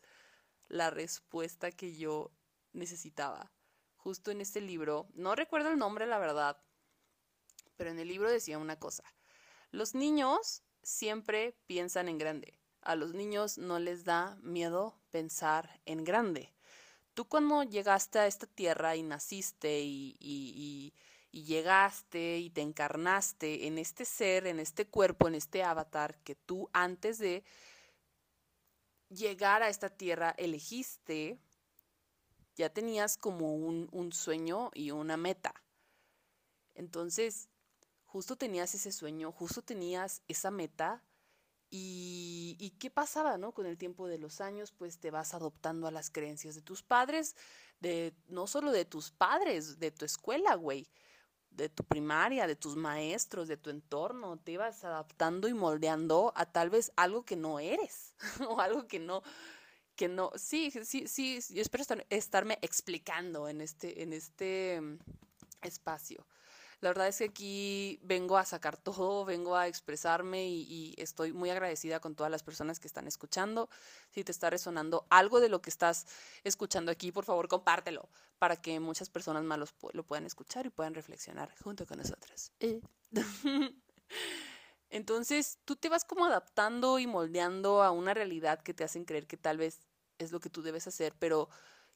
la 0.68 0.90
respuesta 0.90 1.70
que 1.70 1.96
yo 1.96 2.30
necesitaba. 2.72 3.52
Justo 3.96 4.30
en 4.30 4.40
este 4.40 4.60
libro, 4.60 5.08
no 5.14 5.34
recuerdo 5.34 5.70
el 5.70 5.78
nombre, 5.78 6.06
la 6.06 6.18
verdad, 6.18 6.62
pero 7.76 7.90
en 7.90 7.98
el 7.98 8.08
libro 8.08 8.30
decía 8.30 8.58
una 8.58 8.78
cosa. 8.78 9.04
Los 9.70 9.94
niños 9.94 10.62
siempre 10.82 11.56
piensan 11.66 12.08
en 12.08 12.18
grande. 12.18 12.58
A 12.80 12.96
los 12.96 13.12
niños 13.14 13.58
no 13.58 13.78
les 13.78 14.04
da 14.04 14.36
miedo 14.42 14.98
pensar 15.10 15.80
en 15.84 16.04
grande. 16.04 16.52
Tú 17.14 17.26
cuando 17.26 17.62
llegaste 17.64 18.18
a 18.18 18.26
esta 18.26 18.46
tierra 18.46 18.96
y 18.96 19.02
naciste 19.02 19.80
y, 19.80 20.16
y, 20.20 20.94
y, 21.32 21.42
llegaste 21.42 22.38
y 22.38 22.50
te 22.50 22.62
encarnaste 22.62 23.66
en 23.66 23.78
este 23.78 24.04
ser, 24.04 24.46
en 24.46 24.60
este 24.60 24.86
cuerpo, 24.86 25.28
en 25.28 25.34
este 25.34 25.62
avatar 25.62 26.18
que 26.22 26.34
tú 26.34 26.68
antes 26.72 27.18
de 27.18 27.44
llegar 29.08 29.62
a 29.62 29.68
esta 29.68 29.90
tierra 29.90 30.34
elegiste, 30.36 31.38
ya 32.56 32.70
tenías 32.70 33.16
como 33.16 33.54
un, 33.54 33.88
un 33.92 34.12
sueño 34.12 34.70
y 34.74 34.90
una 34.90 35.16
meta. 35.16 35.54
Entonces, 36.74 37.48
justo 38.04 38.36
tenías 38.36 38.74
ese 38.74 38.92
sueño, 38.92 39.32
justo 39.32 39.62
tenías 39.62 40.22
esa 40.28 40.50
meta 40.50 41.02
y, 41.70 42.56
y, 42.58 42.70
qué 42.70 42.90
pasaba, 42.90 43.36
¿no? 43.36 43.52
Con 43.52 43.66
el 43.66 43.76
tiempo 43.76 44.08
de 44.08 44.18
los 44.18 44.40
años, 44.40 44.72
pues 44.72 44.98
te 44.98 45.10
vas 45.10 45.34
adoptando 45.34 45.86
a 45.86 45.90
las 45.90 46.10
creencias 46.10 46.54
de 46.54 46.62
tus 46.62 46.82
padres, 46.82 47.36
de 47.80 48.14
no 48.26 48.46
solo 48.46 48.72
de 48.72 48.86
tus 48.86 49.10
padres, 49.10 49.78
de 49.78 49.90
tu 49.90 50.06
escuela, 50.06 50.54
güey, 50.54 50.88
de 51.50 51.68
tu 51.68 51.84
primaria, 51.84 52.46
de 52.46 52.56
tus 52.56 52.76
maestros, 52.76 53.48
de 53.48 53.56
tu 53.56 53.70
entorno, 53.70 54.38
te 54.38 54.52
ibas 54.52 54.84
adaptando 54.84 55.48
y 55.48 55.54
moldeando 55.54 56.32
a 56.36 56.46
tal 56.46 56.70
vez 56.70 56.92
algo 56.96 57.24
que 57.24 57.36
no 57.36 57.58
eres 57.58 58.14
o 58.48 58.60
algo 58.60 58.86
que 58.86 58.98
no 58.98 59.22
que 59.96 60.06
no, 60.06 60.30
sí, 60.36 60.70
sí, 60.70 61.08
sí, 61.08 61.40
yo 61.50 61.60
espero 61.60 61.82
estarme 62.08 62.56
explicando 62.62 63.48
en 63.48 63.60
este 63.60 64.02
en 64.02 64.12
este 64.12 64.80
mm, 64.80 64.98
espacio. 65.62 66.24
La 66.80 66.90
verdad 66.90 67.08
es 67.08 67.18
que 67.18 67.24
aquí 67.24 67.98
vengo 68.02 68.36
a 68.36 68.44
sacar 68.44 68.76
todo, 68.76 69.24
vengo 69.24 69.56
a 69.56 69.66
expresarme 69.66 70.46
y, 70.48 70.94
estoy 70.96 71.32
muy 71.32 71.50
agradecida 71.50 72.00
con 72.00 72.14
todas 72.14 72.30
las 72.30 72.42
personas 72.42 72.78
que 72.78 72.86
están 72.86 73.08
escuchando. 73.08 73.68
Si 74.10 74.22
te 74.22 74.30
está 74.32 74.48
resonando 74.50 75.06
algo 75.10 75.40
de 75.40 75.48
lo 75.48 75.60
que 75.60 75.70
estás 75.70 76.06
escuchando 76.44 76.92
aquí, 76.92 77.10
por 77.10 77.24
favor, 77.24 77.48
compártelo 77.48 78.08
para 78.38 78.56
que 78.56 78.78
muchas 78.78 79.10
personas 79.10 79.42
más 79.42 79.58
lo 79.92 80.02
puedan 80.04 80.26
escuchar 80.26 80.66
y 80.66 80.70
puedan 80.70 80.94
reflexionar 80.94 81.52
junto 81.62 81.86
con 81.86 81.98
nosotros. 81.98 82.52
Eh. 82.60 82.80
Entonces, 84.90 85.58
tú 85.64 85.76
te 85.76 85.88
vas 85.88 86.04
como 86.04 86.24
adaptando 86.24 86.98
y 86.98 87.06
moldeando 87.06 87.82
a 87.82 87.90
una 87.90 88.14
realidad 88.14 88.60
que 88.62 88.72
te 88.72 88.84
hacen 88.84 89.04
creer 89.04 89.26
que 89.26 89.36
tal 89.36 89.58
vez 89.58 89.80
es 90.18 90.32
lo 90.32 90.40
que 90.40 90.50
tú 90.50 90.62
debes 90.62 90.86
hacer, 90.86 91.14
pero 91.18 91.48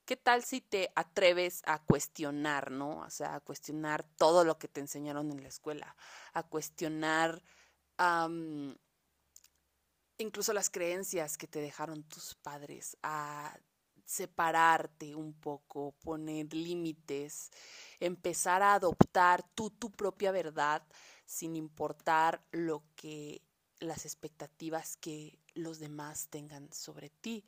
¿qué 0.04 0.16
tal 0.16 0.44
si 0.44 0.61
te 0.61 0.92
atreves 0.94 1.62
a 1.66 1.82
cuestionar, 1.85 2.71
¿no? 2.71 2.99
O 3.00 3.11
sea, 3.11 3.37
a 3.37 3.40
cuestionar 3.40 4.04
todo 4.16 4.44
lo 4.44 4.59
que 4.59 4.68
te 4.68 4.80
enseñaron 4.80 5.30
en 5.30 5.42
la 5.42 5.49
escuela, 5.49 5.97
a 6.32 6.42
cuestionar 6.42 7.42
incluso 10.18 10.52
las 10.52 10.71
creencias 10.71 11.37
que 11.37 11.47
te 11.47 11.61
dejaron 11.61 12.02
tus 12.04 12.35
padres, 12.35 12.97
a 13.02 13.56
separarte 14.04 15.14
un 15.14 15.32
poco, 15.32 15.92
poner 16.02 16.52
límites, 16.52 17.50
empezar 18.00 18.62
a 18.62 18.75
adoptar 18.75 19.42
tú 19.54 19.71
tu 19.71 19.90
propia 19.90 20.32
verdad 20.32 20.82
sin 21.25 21.56
importar 21.56 22.44
lo 22.50 22.82
que 22.94 23.42
las 23.78 24.04
expectativas 24.04 24.97
que 24.97 25.38
los 25.54 25.78
demás 25.78 26.28
tengan 26.28 26.73
sobre 26.73 27.11
ti. 27.11 27.44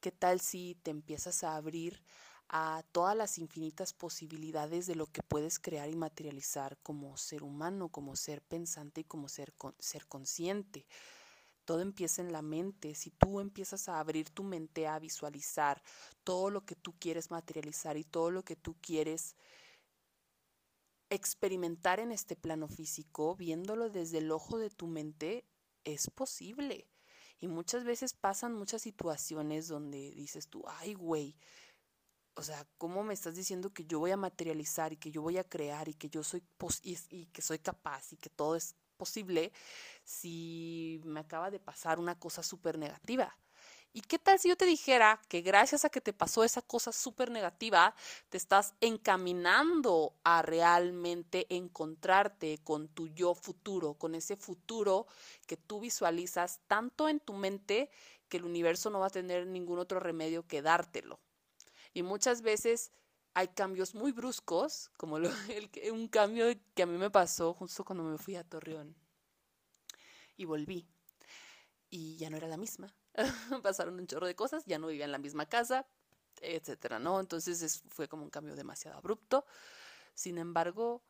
¿Qué 0.00 0.12
tal 0.12 0.40
si 0.40 0.76
te 0.82 0.90
empiezas 0.90 1.44
a 1.44 1.56
abrir 1.56 2.02
a 2.48 2.82
todas 2.90 3.14
las 3.14 3.36
infinitas 3.36 3.92
posibilidades 3.92 4.86
de 4.86 4.94
lo 4.94 5.06
que 5.06 5.22
puedes 5.22 5.58
crear 5.58 5.90
y 5.90 5.94
materializar 5.94 6.78
como 6.82 7.18
ser 7.18 7.42
humano, 7.42 7.90
como 7.90 8.16
ser 8.16 8.40
pensante 8.40 9.02
y 9.02 9.04
como 9.04 9.28
ser, 9.28 9.52
ser 9.78 10.06
consciente? 10.06 10.86
Todo 11.66 11.82
empieza 11.82 12.22
en 12.22 12.32
la 12.32 12.40
mente. 12.40 12.94
Si 12.94 13.10
tú 13.10 13.40
empiezas 13.40 13.90
a 13.90 14.00
abrir 14.00 14.30
tu 14.30 14.42
mente 14.42 14.88
a 14.88 14.98
visualizar 14.98 15.82
todo 16.24 16.48
lo 16.48 16.64
que 16.64 16.76
tú 16.76 16.94
quieres 16.98 17.30
materializar 17.30 17.98
y 17.98 18.04
todo 18.04 18.30
lo 18.30 18.42
que 18.42 18.56
tú 18.56 18.76
quieres 18.80 19.36
experimentar 21.10 22.00
en 22.00 22.10
este 22.10 22.36
plano 22.36 22.68
físico, 22.68 23.36
viéndolo 23.36 23.90
desde 23.90 24.18
el 24.18 24.30
ojo 24.30 24.56
de 24.56 24.70
tu 24.70 24.86
mente, 24.86 25.44
es 25.84 26.08
posible. 26.08 26.89
Y 27.40 27.48
muchas 27.48 27.84
veces 27.84 28.12
pasan 28.12 28.54
muchas 28.54 28.82
situaciones 28.82 29.66
donde 29.66 30.12
dices 30.12 30.48
tú, 30.48 30.62
ay, 30.66 30.92
güey, 30.94 31.36
o 32.34 32.42
sea, 32.42 32.66
¿cómo 32.78 33.02
me 33.02 33.14
estás 33.14 33.34
diciendo 33.34 33.72
que 33.72 33.84
yo 33.84 33.98
voy 33.98 34.10
a 34.10 34.16
materializar 34.16 34.92
y 34.92 34.96
que 34.96 35.10
yo 35.10 35.22
voy 35.22 35.38
a 35.38 35.44
crear 35.44 35.88
y 35.88 35.94
que 35.94 36.08
yo 36.08 36.22
soy 36.22 36.42
y, 36.82 37.26
que 37.26 37.42
soy 37.42 37.58
capaz 37.58 38.12
y 38.12 38.16
que 38.16 38.30
todo 38.30 38.56
es 38.56 38.76
posible 38.96 39.52
si 40.04 41.00
me 41.04 41.20
acaba 41.20 41.50
de 41.50 41.58
pasar 41.58 41.98
una 41.98 42.18
cosa 42.18 42.42
súper 42.42 42.78
negativa? 42.78 43.36
¿Y 43.92 44.02
qué 44.02 44.20
tal 44.20 44.38
si 44.38 44.48
yo 44.48 44.56
te 44.56 44.66
dijera 44.66 45.20
que 45.28 45.40
gracias 45.40 45.84
a 45.84 45.90
que 45.90 46.00
te 46.00 46.12
pasó 46.12 46.44
esa 46.44 46.62
cosa 46.62 46.92
súper 46.92 47.30
negativa, 47.30 47.92
te 48.28 48.36
estás 48.36 48.74
encaminando 48.80 50.14
a 50.22 50.42
realmente 50.42 51.46
encontrarte 51.48 52.58
con 52.62 52.86
tu 52.86 53.08
yo 53.08 53.34
futuro, 53.34 53.94
con 53.94 54.14
ese 54.14 54.36
futuro 54.36 55.08
que 55.48 55.56
tú 55.56 55.80
visualizas 55.80 56.60
tanto 56.68 57.08
en 57.08 57.18
tu 57.18 57.32
mente 57.32 57.90
que 58.28 58.36
el 58.36 58.44
universo 58.44 58.90
no 58.90 59.00
va 59.00 59.06
a 59.06 59.10
tener 59.10 59.48
ningún 59.48 59.80
otro 59.80 59.98
remedio 59.98 60.46
que 60.46 60.62
dártelo? 60.62 61.18
Y 61.92 62.04
muchas 62.04 62.42
veces 62.42 62.92
hay 63.34 63.48
cambios 63.48 63.96
muy 63.96 64.12
bruscos, 64.12 64.90
como 64.98 65.16
un 65.92 66.08
cambio 66.08 66.46
que 66.76 66.84
a 66.84 66.86
mí 66.86 66.96
me 66.96 67.10
pasó 67.10 67.54
justo 67.54 67.84
cuando 67.84 68.04
me 68.04 68.18
fui 68.18 68.36
a 68.36 68.44
Torreón 68.44 68.94
y 70.36 70.44
volví. 70.44 70.86
Y 71.90 72.16
ya 72.18 72.30
no 72.30 72.36
era 72.36 72.46
la 72.46 72.56
misma 72.56 72.94
pasaron 73.62 73.98
un 73.98 74.06
chorro 74.06 74.26
de 74.26 74.34
cosas, 74.34 74.64
ya 74.66 74.78
no 74.78 74.88
vivía 74.88 75.04
en 75.04 75.12
la 75.12 75.18
misma 75.18 75.46
casa, 75.46 75.86
etcétera, 76.40 76.98
¿no? 76.98 77.20
Entonces 77.20 77.82
fue 77.88 78.08
como 78.08 78.22
un 78.22 78.30
cambio 78.30 78.56
demasiado 78.56 78.98
abrupto. 78.98 79.44
Sin 80.14 80.38
embargo, 80.38 81.02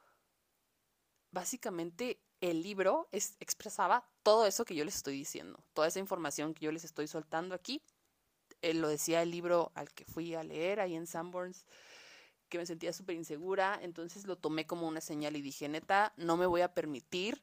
básicamente 1.30 2.21
el 2.40 2.62
libro 2.62 3.09
expresaba 3.12 4.09
todo 4.23 4.47
eso 4.47 4.64
que 4.64 4.75
yo 4.75 4.85
les 4.85 4.97
estoy 4.97 5.14
diciendo, 5.14 5.62
toda 5.75 5.88
esa 5.88 5.99
información 5.99 6.54
que 6.54 6.64
yo 6.64 6.73
les 6.73 6.85
estoy 6.85 7.07
soltando 7.07 7.54
aquí. 7.54 7.83
Eh, 8.62 8.75
lo 8.75 8.88
decía 8.88 9.23
el 9.23 9.30
libro 9.30 9.73
al 9.75 9.92
que 9.92 10.04
fui 10.04 10.35
a 10.35 10.42
leer 10.42 10.80
ahí 10.80 10.95
en 10.95 11.07
Sanborns, 11.07 11.66
que 12.49 12.59
me 12.59 12.66
sentía 12.66 12.92
súper 12.92 13.16
insegura, 13.16 13.78
entonces 13.83 14.26
lo 14.26 14.37
tomé 14.37 14.66
como 14.66 14.87
una 14.87 15.00
señal 15.00 15.37
y 15.37 15.42
dije, 15.42 15.69
neta, 15.69 16.12
no 16.16 16.37
me 16.37 16.47
voy 16.47 16.61
a 16.62 16.75
permitir 16.75 17.42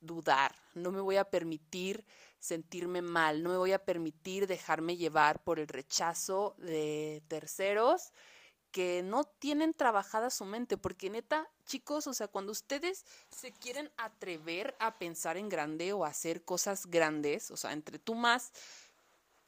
dudar, 0.00 0.54
no 0.74 0.92
me 0.92 1.00
voy 1.00 1.16
a 1.16 1.30
permitir 1.30 2.04
sentirme 2.38 3.02
mal, 3.02 3.42
no 3.42 3.50
me 3.50 3.56
voy 3.56 3.72
a 3.72 3.84
permitir 3.84 4.46
dejarme 4.46 4.96
llevar 4.96 5.42
por 5.42 5.58
el 5.58 5.68
rechazo 5.68 6.54
de 6.58 7.22
terceros 7.28 8.12
porque 8.76 9.02
no 9.02 9.24
tienen 9.24 9.72
trabajada 9.72 10.28
su 10.28 10.44
mente, 10.44 10.76
porque 10.76 11.08
neta, 11.08 11.48
chicos, 11.64 12.06
o 12.06 12.12
sea, 12.12 12.28
cuando 12.28 12.52
ustedes 12.52 13.06
se 13.30 13.50
quieren 13.50 13.90
atrever 13.96 14.76
a 14.78 14.98
pensar 14.98 15.38
en 15.38 15.48
grande 15.48 15.94
o 15.94 16.04
a 16.04 16.08
hacer 16.08 16.44
cosas 16.44 16.84
grandes, 16.84 17.50
o 17.50 17.56
sea, 17.56 17.72
entre 17.72 17.98
tú 17.98 18.14
más 18.14 18.52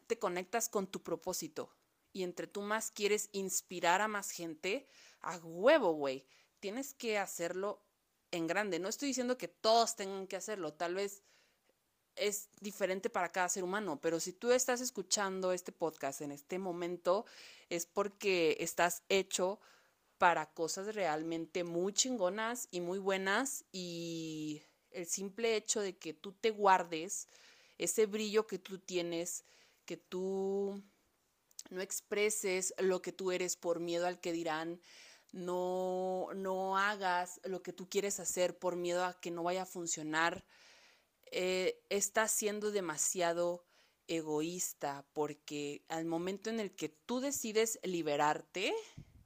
te 0.07 0.19
conectas 0.19 0.71
con 0.71 0.87
tu 0.87 1.02
propósito 1.02 1.71
y 2.14 2.23
entre 2.23 2.47
tú 2.47 2.62
más 2.62 2.90
quieres 2.90 3.28
inspirar 3.33 4.00
a 4.00 4.09
más 4.09 4.31
gente, 4.31 4.88
a 5.21 5.37
huevo, 5.37 5.93
güey, 5.93 6.25
tienes 6.59 6.95
que 6.95 7.19
hacerlo 7.19 7.83
en 8.30 8.47
grande. 8.47 8.78
No 8.78 8.88
estoy 8.88 9.08
diciendo 9.08 9.38
que 9.38 9.49
todos 9.49 9.97
tengan 9.97 10.26
que 10.26 10.37
hacerlo, 10.37 10.75
tal 10.75 10.94
vez 10.94 11.23
es 12.16 12.49
diferente 12.61 13.11
para 13.11 13.30
cada 13.30 13.49
ser 13.49 13.64
humano, 13.64 14.00
pero 14.00 14.20
si 14.20 14.32
tú 14.32 14.50
estás 14.50 14.80
escuchando 14.80 15.52
este 15.52 15.73
podcast 15.73 16.20
en 16.20 16.32
este 16.32 16.58
momento, 16.58 17.26
es 17.68 17.87
porque 17.87 18.56
estás 18.61 19.02
hecho 19.08 19.61
para 20.18 20.52
cosas 20.52 20.94
realmente 20.94 21.62
muy 21.62 21.92
chingonas 21.92 22.66
y 22.73 22.80
muy 22.80 22.99
buenas 22.99 23.64
y 23.70 24.62
el 24.90 25.06
simple 25.06 25.54
hecho 25.54 25.80
de 25.80 25.97
que 25.97 26.12
tú 26.12 26.32
te 26.32 26.50
guardes 26.50 27.28
ese 27.78 28.06
brillo 28.06 28.47
que 28.47 28.58
tú 28.58 28.78
tienes, 28.78 29.44
que 29.85 29.97
tú 29.97 30.82
no 31.70 31.80
expreses 31.80 32.75
lo 32.78 33.00
que 33.00 33.12
tú 33.12 33.30
eres 33.30 33.56
por 33.56 33.78
miedo 33.78 34.06
al 34.06 34.20
que 34.20 34.32
dirán, 34.32 34.80
no, 35.38 36.28
no 36.35 36.76
hagas 36.76 37.40
lo 37.45 37.62
que 37.62 37.73
tú 37.73 37.88
quieres 37.88 38.21
hacer 38.21 38.59
por 38.59 38.76
miedo 38.76 39.04
a 39.04 39.21
que 39.21 39.30
no 39.30 39.42
vaya 39.42 39.62
a 39.62 39.66
funcionar, 39.66 40.45
eh, 41.30 41.80
estás 41.88 42.33
siendo 42.33 42.71
demasiado 42.71 43.64
egoísta 44.07 45.07
porque 45.12 45.85
al 45.88 46.07
momento 46.07 46.50
en 46.50 46.61
el 46.61 46.75
que 46.75 46.88
tú 46.88 47.21
decides 47.21 47.78
liberarte, 47.83 48.75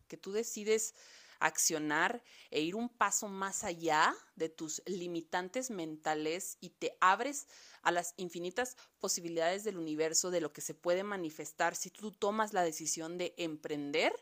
que 0.08 0.16
tú 0.16 0.32
decides 0.32 0.94
accionar 1.38 2.22
e 2.50 2.60
ir 2.60 2.76
un 2.76 2.88
paso 2.88 3.28
más 3.28 3.64
allá 3.64 4.14
de 4.36 4.48
tus 4.48 4.82
limitantes 4.86 5.70
mentales 5.70 6.56
y 6.60 6.70
te 6.70 6.96
abres 7.00 7.48
a 7.82 7.90
las 7.90 8.14
infinitas 8.16 8.76
posibilidades 9.00 9.64
del 9.64 9.76
universo, 9.76 10.30
de 10.30 10.40
lo 10.40 10.52
que 10.52 10.60
se 10.60 10.74
puede 10.74 11.02
manifestar 11.02 11.74
si 11.74 11.90
tú 11.90 12.12
tomas 12.12 12.52
la 12.52 12.62
decisión 12.62 13.18
de 13.18 13.34
emprender, 13.38 14.12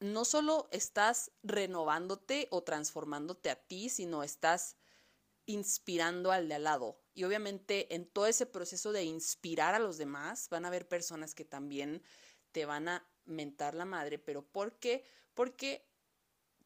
no 0.00 0.24
solo 0.24 0.68
estás 0.72 1.30
renovándote 1.42 2.48
o 2.50 2.62
transformándote 2.62 3.50
a 3.50 3.56
ti, 3.56 3.88
sino 3.88 4.22
estás 4.22 4.76
inspirando 5.46 6.32
al 6.32 6.48
de 6.48 6.54
al 6.54 6.64
lado. 6.64 7.00
Y 7.14 7.24
obviamente 7.24 7.94
en 7.94 8.06
todo 8.06 8.26
ese 8.26 8.46
proceso 8.46 8.92
de 8.92 9.04
inspirar 9.04 9.74
a 9.74 9.78
los 9.78 9.98
demás 9.98 10.48
van 10.48 10.64
a 10.64 10.68
haber 10.68 10.88
personas 10.88 11.34
que 11.34 11.44
también 11.44 12.02
te 12.52 12.64
van 12.64 12.88
a 12.88 13.06
mentar 13.24 13.74
la 13.74 13.84
madre, 13.84 14.18
pero 14.18 14.42
¿por 14.42 14.78
qué? 14.78 15.04
Porque 15.34 15.86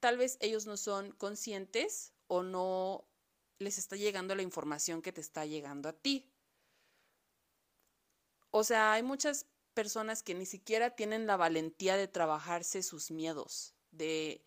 tal 0.00 0.16
vez 0.16 0.36
ellos 0.40 0.66
no 0.66 0.76
son 0.76 1.12
conscientes 1.12 2.12
o 2.26 2.42
no 2.42 3.08
les 3.58 3.78
está 3.78 3.96
llegando 3.96 4.34
la 4.34 4.42
información 4.42 5.02
que 5.02 5.12
te 5.12 5.20
está 5.20 5.44
llegando 5.44 5.88
a 5.88 5.92
ti. 5.92 6.30
O 8.50 8.62
sea, 8.62 8.92
hay 8.92 9.02
muchas 9.02 9.46
personas 9.74 10.22
que 10.22 10.34
ni 10.34 10.46
siquiera 10.46 10.96
tienen 10.96 11.26
la 11.26 11.36
valentía 11.36 11.96
de 11.96 12.08
trabajarse 12.08 12.82
sus 12.82 13.10
miedos, 13.10 13.74
de 13.90 14.44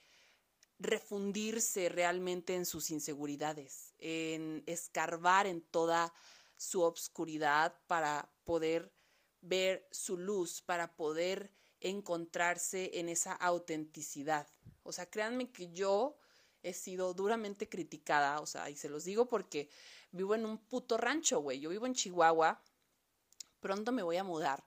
refundirse 0.79 1.89
realmente 1.89 2.55
en 2.55 2.65
sus 2.65 2.91
inseguridades, 2.91 3.93
en 3.99 4.63
escarbar 4.65 5.47
en 5.47 5.61
toda 5.61 6.13
su 6.55 6.81
obscuridad 6.81 7.75
para 7.87 8.31
poder 8.43 8.91
ver 9.41 9.87
su 9.91 10.17
luz, 10.17 10.61
para 10.61 10.95
poder 10.95 11.51
encontrarse 11.79 12.91
en 12.99 13.09
esa 13.09 13.33
autenticidad. 13.33 14.47
O 14.83 14.91
sea, 14.91 15.09
créanme 15.09 15.51
que 15.51 15.71
yo 15.71 16.17
he 16.63 16.73
sido 16.73 17.13
duramente 17.13 17.69
criticada, 17.69 18.39
o 18.39 18.45
sea, 18.45 18.69
y 18.69 18.75
se 18.75 18.89
los 18.89 19.03
digo 19.03 19.27
porque 19.27 19.69
vivo 20.11 20.35
en 20.35 20.45
un 20.45 20.57
puto 20.57 20.97
rancho, 20.97 21.39
güey. 21.39 21.59
Yo 21.59 21.69
vivo 21.69 21.85
en 21.85 21.93
Chihuahua, 21.93 22.61
pronto 23.59 23.91
me 23.91 24.03
voy 24.03 24.17
a 24.17 24.23
mudar, 24.23 24.63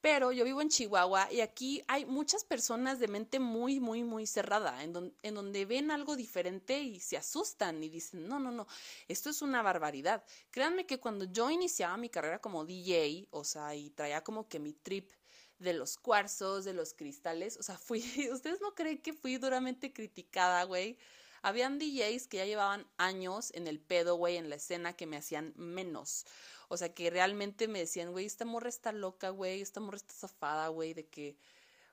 pero 0.00 0.30
yo 0.32 0.44
vivo 0.44 0.62
en 0.62 0.68
Chihuahua 0.68 1.28
y 1.32 1.40
aquí 1.40 1.82
hay 1.88 2.06
muchas 2.06 2.44
personas 2.44 3.00
de 3.00 3.08
mente 3.08 3.40
muy, 3.40 3.80
muy, 3.80 4.04
muy 4.04 4.26
cerrada, 4.26 4.82
en, 4.84 5.14
en, 5.22 5.34
donde 5.34 5.64
ven 5.64 5.90
algo 5.90 6.14
diferente 6.14 6.80
y 6.80 7.00
se 7.00 7.16
asustan 7.16 7.82
y 7.82 7.88
dicen, 7.88 8.28
no, 8.28 8.38
no, 8.38 8.52
no, 8.52 8.66
esto 9.08 9.30
es 9.30 9.42
una 9.42 9.62
barbaridad. 9.62 10.24
Créanme 10.50 10.86
que 10.86 11.00
cuando 11.00 11.24
yo 11.24 11.50
iniciaba 11.50 11.96
mi 11.96 12.08
carrera 12.08 12.40
como 12.40 12.64
DJ, 12.64 13.26
o 13.30 13.44
sea, 13.44 13.74
y 13.74 13.90
traía 13.90 14.22
como 14.22 14.48
que 14.48 14.60
mi 14.60 14.72
trip 14.72 15.10
de 15.58 15.72
los 15.72 15.96
cuarzos, 15.96 16.64
de 16.64 16.74
los 16.74 16.94
cristales, 16.94 17.56
o 17.56 17.62
sea, 17.62 17.78
fui, 17.78 18.02
ustedes 18.32 18.60
no 18.60 18.74
creen 18.74 18.98
que 18.98 19.12
fui 19.12 19.36
duramente 19.36 19.92
criticada, 19.92 20.64
güey. 20.64 20.98
Habían 21.42 21.78
DJs 21.78 22.26
que 22.26 22.38
ya 22.38 22.46
llevaban 22.46 22.86
años 22.96 23.52
en 23.54 23.68
el 23.68 23.78
pedo, 23.78 24.16
güey, 24.16 24.36
en 24.36 24.50
la 24.50 24.56
escena 24.56 24.94
que 24.94 25.06
me 25.06 25.16
hacían 25.16 25.52
menos. 25.56 26.26
O 26.68 26.76
sea, 26.76 26.94
que 26.94 27.10
realmente 27.10 27.68
me 27.68 27.80
decían, 27.80 28.12
güey, 28.12 28.26
esta 28.26 28.44
morra 28.44 28.68
está 28.68 28.92
loca, 28.92 29.30
güey, 29.30 29.60
esta 29.60 29.80
morra 29.80 29.96
está 29.96 30.14
zafada, 30.14 30.68
güey, 30.68 30.94
de 30.94 31.06
que, 31.08 31.36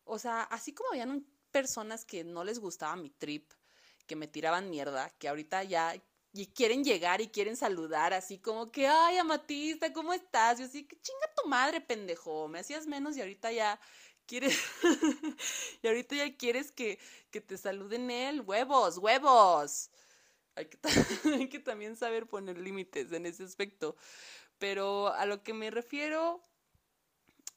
o 0.05 0.19
sea, 0.19 0.43
así 0.43 0.73
como 0.73 0.91
habían 0.91 1.25
personas 1.51 2.05
que 2.05 2.23
no 2.23 2.43
les 2.43 2.59
gustaba 2.59 2.95
mi 2.97 3.09
trip, 3.09 3.51
que 4.07 4.15
me 4.15 4.27
tiraban 4.27 4.69
mierda, 4.69 5.09
que 5.17 5.29
ahorita 5.29 5.63
ya 5.63 5.95
y 6.33 6.47
quieren 6.47 6.83
llegar 6.83 7.21
y 7.21 7.29
quieren 7.29 7.55
saludar, 7.55 8.13
así 8.13 8.39
como 8.39 8.69
que, 8.71 8.87
ay, 8.87 9.17
Amatista, 9.17 9.93
¿cómo 9.93 10.13
estás? 10.13 10.59
Yo 10.59 10.65
así, 10.65 10.83
que 10.85 10.99
chinga 10.99 11.33
tu 11.35 11.47
madre, 11.47 11.79
pendejo, 11.79 12.49
me 12.49 12.59
hacías 12.59 12.87
menos 12.87 13.15
y 13.15 13.21
ahorita 13.21 13.53
ya 13.53 13.79
quieres, 14.25 14.59
y 15.81 15.87
ahorita 15.87 16.15
ya 16.17 16.35
quieres 16.35 16.73
que, 16.73 16.99
que 17.31 17.39
te 17.39 17.57
saluden 17.57 18.11
él, 18.11 18.41
huevos, 18.41 18.97
huevos. 18.97 19.89
Hay 20.55 20.65
que, 20.67 20.77
hay 21.33 21.49
que 21.49 21.59
también 21.59 21.95
saber 21.95 22.27
poner 22.27 22.57
límites 22.57 23.11
en 23.13 23.25
ese 23.25 23.43
aspecto. 23.43 23.95
Pero 24.57 25.13
a 25.13 25.25
lo 25.25 25.43
que 25.43 25.53
me 25.53 25.71
refiero 25.71 26.43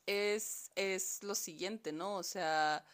es, 0.06 0.70
es 0.74 1.22
lo 1.22 1.34
siguiente, 1.34 1.92
¿no? 1.92 2.16
O 2.16 2.22
sea, 2.22 2.84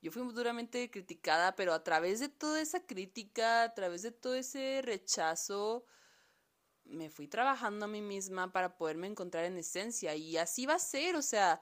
yo 0.00 0.12
fui 0.12 0.22
duramente 0.32 0.90
criticada, 0.90 1.56
pero 1.56 1.72
a 1.72 1.82
través 1.82 2.20
de 2.20 2.28
toda 2.28 2.60
esa 2.60 2.86
crítica, 2.86 3.62
a 3.62 3.74
través 3.74 4.02
de 4.02 4.12
todo 4.12 4.34
ese 4.34 4.82
rechazo, 4.82 5.86
me 6.84 7.08
fui 7.10 7.28
trabajando 7.28 7.86
a 7.86 7.88
mí 7.88 8.02
misma 8.02 8.52
para 8.52 8.76
poderme 8.76 9.06
encontrar 9.06 9.44
en 9.46 9.56
esencia. 9.58 10.14
Y 10.14 10.36
así 10.36 10.66
va 10.66 10.74
a 10.74 10.78
ser, 10.78 11.16
o 11.16 11.22
sea, 11.22 11.60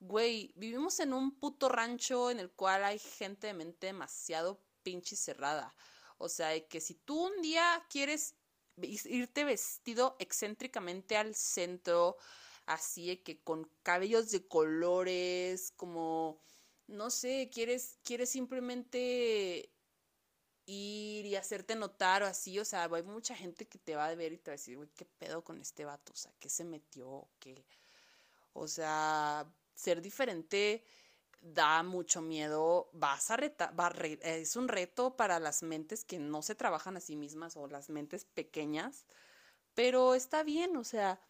güey, 0.00 0.52
vivimos 0.56 1.00
en 1.00 1.12
un 1.12 1.38
puto 1.38 1.68
rancho 1.68 2.30
en 2.30 2.40
el 2.40 2.50
cual 2.50 2.84
hay 2.84 2.98
gente 2.98 3.46
de 3.48 3.54
mente 3.54 3.86
demasiado 3.88 4.60
pinche 4.82 5.16
cerrada. 5.16 5.74
O 6.18 6.28
sea, 6.28 6.58
que 6.66 6.80
si 6.80 6.94
tú 6.94 7.26
un 7.26 7.42
día 7.42 7.86
quieres 7.88 8.34
irte 8.82 9.44
vestido 9.44 10.16
excéntricamente 10.18 11.16
al 11.16 11.34
centro, 11.34 12.16
así 12.66 13.16
que 13.18 13.42
con 13.42 13.70
cabellos 13.82 14.30
de 14.30 14.46
colores, 14.46 15.72
como, 15.76 16.40
no 16.86 17.10
sé, 17.10 17.50
quieres, 17.52 17.98
quieres 18.04 18.30
simplemente 18.30 19.72
ir 20.66 21.26
y 21.26 21.36
hacerte 21.36 21.76
notar 21.76 22.22
o 22.22 22.26
así, 22.26 22.58
o 22.58 22.64
sea, 22.64 22.84
hay 22.84 23.02
mucha 23.02 23.34
gente 23.34 23.66
que 23.66 23.78
te 23.78 23.96
va 23.96 24.06
a 24.06 24.14
ver 24.14 24.32
y 24.32 24.38
te 24.38 24.50
va 24.50 24.54
a 24.54 24.58
decir, 24.58 24.76
güey, 24.76 24.90
¿qué 24.94 25.06
pedo 25.06 25.42
con 25.42 25.60
este 25.60 25.84
vato? 25.84 26.12
O 26.12 26.16
sea, 26.16 26.32
¿qué 26.38 26.50
se 26.50 26.64
metió? 26.64 27.28
¿Qué? 27.38 27.64
O 28.52 28.68
sea, 28.68 29.50
ser 29.74 30.02
diferente 30.02 30.84
da 31.40 31.82
mucho 31.82 32.20
miedo, 32.20 32.90
vas 32.92 33.30
a 33.30 33.36
retar, 33.36 33.72
es 34.22 34.56
un 34.56 34.68
reto 34.68 35.16
para 35.16 35.38
las 35.38 35.62
mentes 35.62 36.04
que 36.04 36.18
no 36.18 36.42
se 36.42 36.54
trabajan 36.54 36.96
a 36.96 37.00
sí 37.00 37.16
mismas 37.16 37.56
o 37.56 37.68
las 37.68 37.90
mentes 37.90 38.24
pequeñas, 38.24 39.06
pero 39.74 40.14
está 40.14 40.42
bien, 40.42 40.76
o 40.76 40.84
sea, 40.84 41.20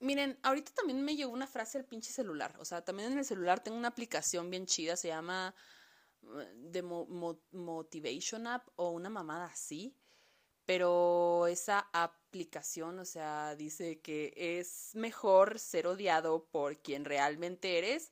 miren, 0.00 0.38
ahorita 0.42 0.72
también 0.72 1.02
me 1.02 1.16
llegó 1.16 1.32
una 1.32 1.46
frase 1.46 1.78
al 1.78 1.84
pinche 1.84 2.12
celular, 2.12 2.56
o 2.58 2.64
sea, 2.64 2.84
también 2.84 3.12
en 3.12 3.18
el 3.18 3.24
celular 3.24 3.62
tengo 3.62 3.76
una 3.78 3.88
aplicación 3.88 4.50
bien 4.50 4.66
chida, 4.66 4.96
se 4.96 5.08
llama 5.08 5.54
The 6.72 6.80
eh, 6.80 7.38
Motivation 7.52 8.46
App 8.46 8.68
o 8.76 8.90
una 8.90 9.08
mamada 9.08 9.46
así, 9.46 9.96
pero 10.66 11.46
esa 11.46 11.88
aplicación, 11.92 12.98
o 12.98 13.04
sea, 13.04 13.54
dice 13.56 14.00
que 14.00 14.32
es 14.36 14.94
mejor 14.94 15.58
ser 15.58 15.86
odiado 15.86 16.46
por 16.46 16.78
quien 16.80 17.04
realmente 17.04 17.78
eres 17.78 18.10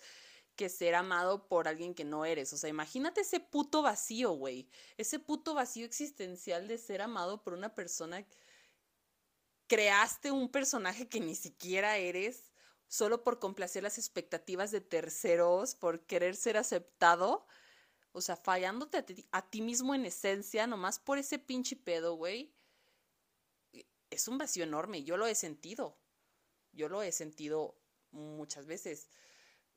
que 0.58 0.68
ser 0.68 0.96
amado 0.96 1.46
por 1.46 1.68
alguien 1.68 1.94
que 1.94 2.04
no 2.04 2.24
eres. 2.24 2.52
O 2.52 2.56
sea, 2.56 2.68
imagínate 2.68 3.20
ese 3.20 3.38
puto 3.38 3.80
vacío, 3.80 4.32
güey. 4.32 4.68
Ese 4.96 5.20
puto 5.20 5.54
vacío 5.54 5.86
existencial 5.86 6.66
de 6.66 6.78
ser 6.78 7.00
amado 7.00 7.44
por 7.44 7.52
una 7.52 7.76
persona. 7.76 8.26
Creaste 9.68 10.32
un 10.32 10.50
personaje 10.50 11.08
que 11.08 11.20
ni 11.20 11.36
siquiera 11.36 11.96
eres 11.96 12.52
solo 12.88 13.22
por 13.22 13.38
complacer 13.38 13.84
las 13.84 13.98
expectativas 13.98 14.72
de 14.72 14.80
terceros, 14.80 15.76
por 15.76 16.00
querer 16.06 16.34
ser 16.34 16.56
aceptado. 16.56 17.46
O 18.10 18.20
sea, 18.20 18.34
fallándote 18.34 18.98
a 18.98 19.06
ti, 19.06 19.28
a 19.30 19.48
ti 19.48 19.62
mismo 19.62 19.94
en 19.94 20.06
esencia, 20.06 20.66
nomás 20.66 20.98
por 20.98 21.18
ese 21.18 21.38
pinche 21.38 21.76
pedo, 21.76 22.16
güey. 22.16 22.52
Es 24.10 24.26
un 24.26 24.38
vacío 24.38 24.64
enorme. 24.64 25.04
Yo 25.04 25.16
lo 25.16 25.26
he 25.28 25.36
sentido. 25.36 25.96
Yo 26.72 26.88
lo 26.88 27.00
he 27.02 27.12
sentido 27.12 27.78
muchas 28.10 28.66
veces 28.66 29.08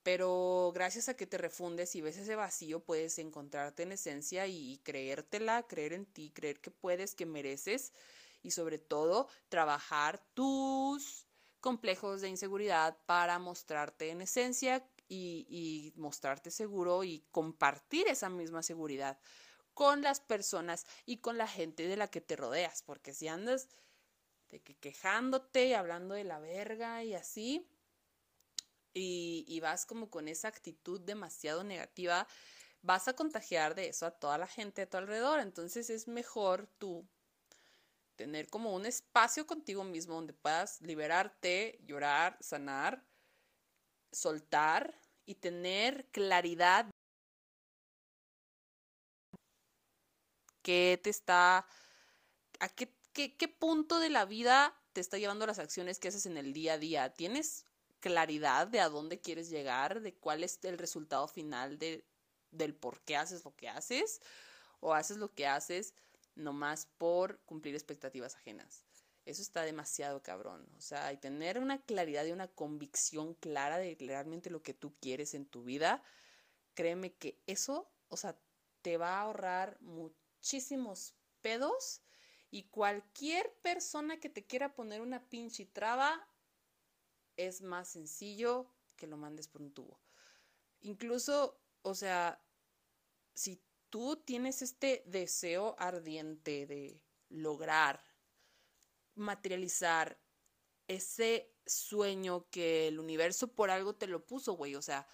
Pero 0.03 0.71
gracias 0.73 1.09
a 1.09 1.15
que 1.15 1.27
te 1.27 1.37
refundes 1.37 1.95
y 1.95 2.01
ves 2.01 2.17
ese 2.17 2.35
vacío, 2.35 2.79
puedes 2.79 3.19
encontrarte 3.19 3.83
en 3.83 3.91
esencia 3.91 4.47
y 4.47 4.79
creértela, 4.83 5.63
creer 5.63 5.93
en 5.93 6.05
ti, 6.05 6.31
creer 6.31 6.59
que 6.59 6.71
puedes, 6.71 7.13
que 7.13 7.25
mereces 7.25 7.93
y 8.41 8.51
sobre 8.51 8.79
todo 8.79 9.27
trabajar 9.49 10.23
tus 10.33 11.27
complejos 11.59 12.21
de 12.21 12.29
inseguridad 12.29 12.97
para 13.05 13.37
mostrarte 13.39 14.09
en 14.09 14.21
esencia 14.21 14.83
y, 15.07 15.93
mostrarte 15.95 16.51
seguro 16.51 17.03
y 17.03 17.23
compartir 17.31 18.07
esa 18.07 18.29
misma 18.29 18.63
seguridad 18.63 19.19
con 19.73 20.01
las 20.01 20.19
personas 20.19 20.85
y 21.05 21.17
con 21.17 21.37
la 21.37 21.47
gente 21.47 21.87
de 21.87 21.97
la 21.97 22.07
que 22.09 22.21
te 22.21 22.35
rodeas, 22.35 22.81
porque 22.83 23.13
si 23.13 23.27
andas 23.27 23.69
de 24.49 24.61
que 24.61 24.75
quejándote 24.75 25.67
y 25.67 25.73
hablando 25.73 26.15
de 26.15 26.23
la 26.23 26.39
verga 26.39 27.03
y 27.03 27.13
así, 27.13 27.67
y, 28.93 29.59
vas 29.61 29.85
como 29.85 30.09
con 30.09 30.27
esa 30.27 30.47
actitud 30.47 30.99
demasiado 31.01 31.63
negativa, 31.63 32.27
vas 32.81 33.07
a 33.07 33.13
contagiar 33.13 33.75
de 33.75 33.89
eso 33.89 34.05
a 34.05 34.11
toda 34.11 34.37
la 34.37 34.47
gente 34.47 34.81
a 34.81 34.89
tu 34.89 34.97
alrededor. 34.97 35.39
Entonces 35.39 35.89
es 35.89 36.07
mejor 36.07 36.67
tú 36.77 37.07
tener 38.15 38.47
como 38.49 38.75
un 38.75 38.85
espacio 38.85 39.47
contigo 39.47 39.83
mismo 39.83 40.15
donde 40.15 40.33
puedas 40.33 40.81
liberarte, 40.81 41.79
llorar, 41.83 42.37
sanar, 42.41 43.03
soltar 44.11 44.99
y 45.25 45.35
tener 45.35 46.07
claridad 46.11 46.89
qué 50.61 50.99
te 51.01 51.09
está, 51.09 51.65
a 52.59 52.69
qué, 52.69 52.93
qué, 53.13 53.35
qué 53.37 53.47
punto 53.47 53.99
de 53.99 54.09
la 54.09 54.25
vida 54.25 54.77
te 54.93 55.01
está 55.01 55.17
llevando 55.17 55.47
las 55.47 55.59
acciones 55.59 55.99
que 55.99 56.09
haces 56.09 56.25
en 56.25 56.37
el 56.37 56.53
día 56.53 56.73
a 56.73 56.77
día. 56.77 57.13
¿Tienes 57.13 57.65
claridad 58.01 58.67
de 58.67 58.81
a 58.81 58.89
dónde 58.89 59.21
quieres 59.21 59.49
llegar, 59.49 60.01
de 60.01 60.13
cuál 60.13 60.43
es 60.43 60.59
el 60.63 60.77
resultado 60.77 61.27
final 61.29 61.79
de, 61.79 62.03
del 62.51 62.75
por 62.75 62.99
qué 63.01 63.15
haces 63.15 63.45
lo 63.45 63.55
que 63.55 63.69
haces, 63.69 64.21
o 64.81 64.93
haces 64.93 65.17
lo 65.17 65.33
que 65.33 65.47
haces 65.47 65.93
nomás 66.35 66.87
por 66.97 67.39
cumplir 67.45 67.75
expectativas 67.75 68.35
ajenas. 68.35 68.83
Eso 69.25 69.41
está 69.41 69.61
demasiado 69.61 70.23
cabrón. 70.23 70.67
O 70.77 70.81
sea, 70.81 71.13
y 71.13 71.17
tener 71.17 71.59
una 71.59 71.79
claridad 71.81 72.25
y 72.25 72.31
una 72.31 72.47
convicción 72.47 73.35
clara 73.35 73.77
de 73.77 73.95
realmente 73.99 74.49
lo 74.49 74.63
que 74.63 74.73
tú 74.73 74.95
quieres 74.99 75.33
en 75.35 75.45
tu 75.45 75.63
vida, 75.63 76.03
créeme 76.73 77.13
que 77.13 77.39
eso, 77.45 77.89
o 78.09 78.17
sea, 78.17 78.37
te 78.81 78.97
va 78.97 79.19
a 79.19 79.21
ahorrar 79.21 79.79
muchísimos 79.81 81.13
pedos 81.41 82.01
y 82.49 82.63
cualquier 82.63 83.53
persona 83.61 84.19
que 84.19 84.29
te 84.29 84.45
quiera 84.45 84.73
poner 84.73 85.01
una 85.01 85.23
pinche 85.29 85.65
traba 85.65 86.27
es 87.37 87.61
más 87.61 87.89
sencillo 87.89 88.71
que 88.95 89.07
lo 89.07 89.17
mandes 89.17 89.47
por 89.47 89.61
un 89.61 89.73
tubo. 89.73 89.99
Incluso, 90.81 91.59
o 91.81 91.95
sea, 91.95 92.43
si 93.33 93.63
tú 93.89 94.17
tienes 94.17 94.61
este 94.61 95.03
deseo 95.05 95.75
ardiente 95.77 96.65
de 96.65 97.03
lograr 97.29 98.03
materializar 99.15 100.19
ese 100.87 101.53
sueño 101.65 102.49
que 102.49 102.87
el 102.87 102.99
universo 102.99 103.53
por 103.53 103.69
algo 103.69 103.95
te 103.95 104.07
lo 104.07 104.25
puso, 104.25 104.53
güey, 104.53 104.75
o 104.75 104.81
sea, 104.81 105.07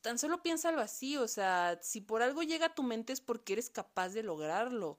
tan 0.00 0.18
solo 0.18 0.42
piénsalo 0.42 0.80
así, 0.80 1.16
o 1.16 1.28
sea, 1.28 1.78
si 1.82 2.00
por 2.00 2.22
algo 2.22 2.42
llega 2.42 2.66
a 2.66 2.74
tu 2.74 2.82
mente 2.82 3.12
es 3.12 3.20
porque 3.20 3.54
eres 3.54 3.70
capaz 3.70 4.10
de 4.10 4.22
lograrlo. 4.22 4.98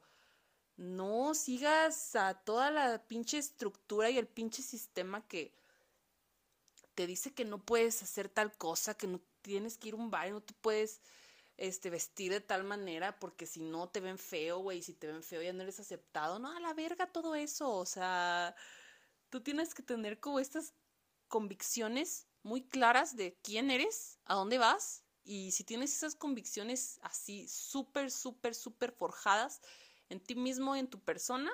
No 0.78 1.34
sigas 1.36 2.16
a 2.16 2.36
toda 2.46 2.72
la 2.72 3.06
pinche 3.06 3.38
estructura 3.38 4.10
y 4.10 4.18
el 4.18 4.28
pinche 4.28 4.62
sistema 4.64 5.28
que 5.28 5.59
te 7.00 7.08
dice 7.08 7.34
que 7.34 7.46
no 7.46 7.64
puedes 7.64 8.04
hacer 8.04 8.28
tal 8.28 8.52
cosa, 8.58 8.94
que 8.94 9.08
no 9.08 9.22
tienes 9.42 9.78
que 9.78 9.88
ir 9.88 9.94
a 9.94 9.98
un 9.98 10.12
baño, 10.12 10.34
no 10.34 10.42
te 10.42 10.54
puedes 10.54 11.00
este, 11.56 11.90
vestir 11.90 12.30
de 12.30 12.42
tal 12.42 12.66
manera 12.66 13.18
porque 13.20 13.46
si 13.46 13.62
no 13.62 13.88
te 13.88 14.02
ven 14.02 14.18
feo, 14.18 14.60
güey, 14.60 14.82
si 14.82 14.96
te 14.96 15.08
ven 15.08 15.24
feo 15.24 15.42
ya 15.42 15.54
no 15.54 15.64
eres 15.64 15.80
aceptado. 15.80 16.40
No, 16.40 16.52
a 16.52 16.60
la 16.60 16.74
verga 16.74 17.10
todo 17.10 17.36
eso, 17.36 17.72
o 17.74 17.86
sea, 17.86 18.54
tú 19.30 19.40
tienes 19.40 19.74
que 19.74 19.82
tener 19.82 20.20
como 20.20 20.42
estas 20.42 20.74
convicciones 21.30 22.28
muy 22.44 22.68
claras 22.68 23.16
de 23.16 23.40
quién 23.44 23.72
eres, 23.72 24.20
a 24.26 24.36
dónde 24.36 24.58
vas, 24.58 25.06
y 25.24 25.52
si 25.52 25.64
tienes 25.64 25.96
esas 25.96 26.16
convicciones 26.16 27.00
así 27.02 27.48
súper, 27.48 28.12
súper, 28.12 28.54
súper 28.54 28.92
forjadas 28.92 29.62
en 30.10 30.20
ti 30.20 30.36
mismo 30.36 30.76
en 30.76 30.90
tu 30.90 31.00
persona, 31.00 31.54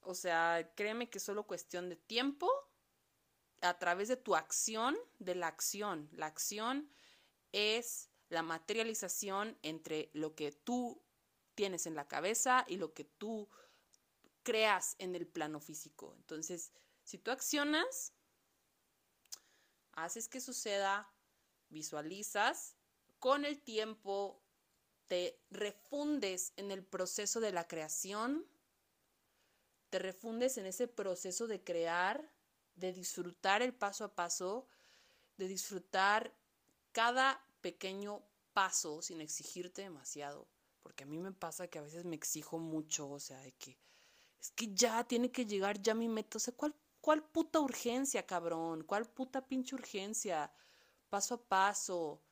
o 0.00 0.14
sea, 0.14 0.72
créeme 0.74 1.10
que 1.10 1.18
es 1.18 1.24
solo 1.24 1.46
cuestión 1.46 1.90
de 1.90 1.96
tiempo 1.96 2.50
a 3.60 3.78
través 3.78 4.08
de 4.08 4.16
tu 4.16 4.34
acción, 4.34 4.96
de 5.18 5.34
la 5.34 5.48
acción. 5.48 6.08
La 6.12 6.26
acción 6.26 6.90
es 7.52 8.10
la 8.28 8.42
materialización 8.42 9.58
entre 9.62 10.10
lo 10.12 10.34
que 10.34 10.52
tú 10.52 11.02
tienes 11.54 11.86
en 11.86 11.94
la 11.94 12.08
cabeza 12.08 12.64
y 12.68 12.76
lo 12.76 12.94
que 12.94 13.04
tú 13.04 13.48
creas 14.42 14.96
en 14.98 15.14
el 15.14 15.26
plano 15.26 15.60
físico. 15.60 16.14
Entonces, 16.16 16.72
si 17.04 17.18
tú 17.18 17.30
accionas, 17.30 18.14
haces 19.92 20.28
que 20.28 20.40
suceda, 20.40 21.12
visualizas, 21.68 22.76
con 23.18 23.44
el 23.44 23.60
tiempo 23.60 24.42
te 25.06 25.42
refundes 25.50 26.52
en 26.56 26.70
el 26.70 26.84
proceso 26.84 27.40
de 27.40 27.52
la 27.52 27.66
creación, 27.66 28.46
te 29.90 29.98
refundes 29.98 30.56
en 30.56 30.66
ese 30.66 30.86
proceso 30.86 31.48
de 31.48 31.62
crear 31.62 32.32
de 32.80 32.92
disfrutar 32.92 33.62
el 33.62 33.72
paso 33.72 34.04
a 34.04 34.14
paso, 34.14 34.66
de 35.36 35.46
disfrutar 35.46 36.32
cada 36.92 37.44
pequeño 37.60 38.22
paso 38.52 39.02
sin 39.02 39.20
exigirte 39.20 39.82
demasiado. 39.82 40.46
Porque 40.82 41.04
a 41.04 41.06
mí 41.06 41.18
me 41.18 41.32
pasa 41.32 41.68
que 41.68 41.78
a 41.78 41.82
veces 41.82 42.04
me 42.04 42.16
exijo 42.16 42.58
mucho, 42.58 43.08
o 43.08 43.20
sea, 43.20 43.38
de 43.40 43.52
que 43.52 43.78
es 44.40 44.50
que 44.52 44.74
ya 44.74 45.04
tiene 45.04 45.30
que 45.30 45.44
llegar 45.44 45.80
ya 45.82 45.94
mi 45.94 46.08
meta. 46.08 46.38
O 46.38 46.40
sea, 46.40 46.54
¿cuál, 46.56 46.74
cuál 47.00 47.22
puta 47.22 47.60
urgencia, 47.60 48.26
cabrón? 48.26 48.84
¿Cuál 48.84 49.06
puta 49.06 49.46
pinche 49.46 49.74
urgencia? 49.74 50.50
Paso 51.10 51.34
a 51.34 51.42
paso, 51.42 52.22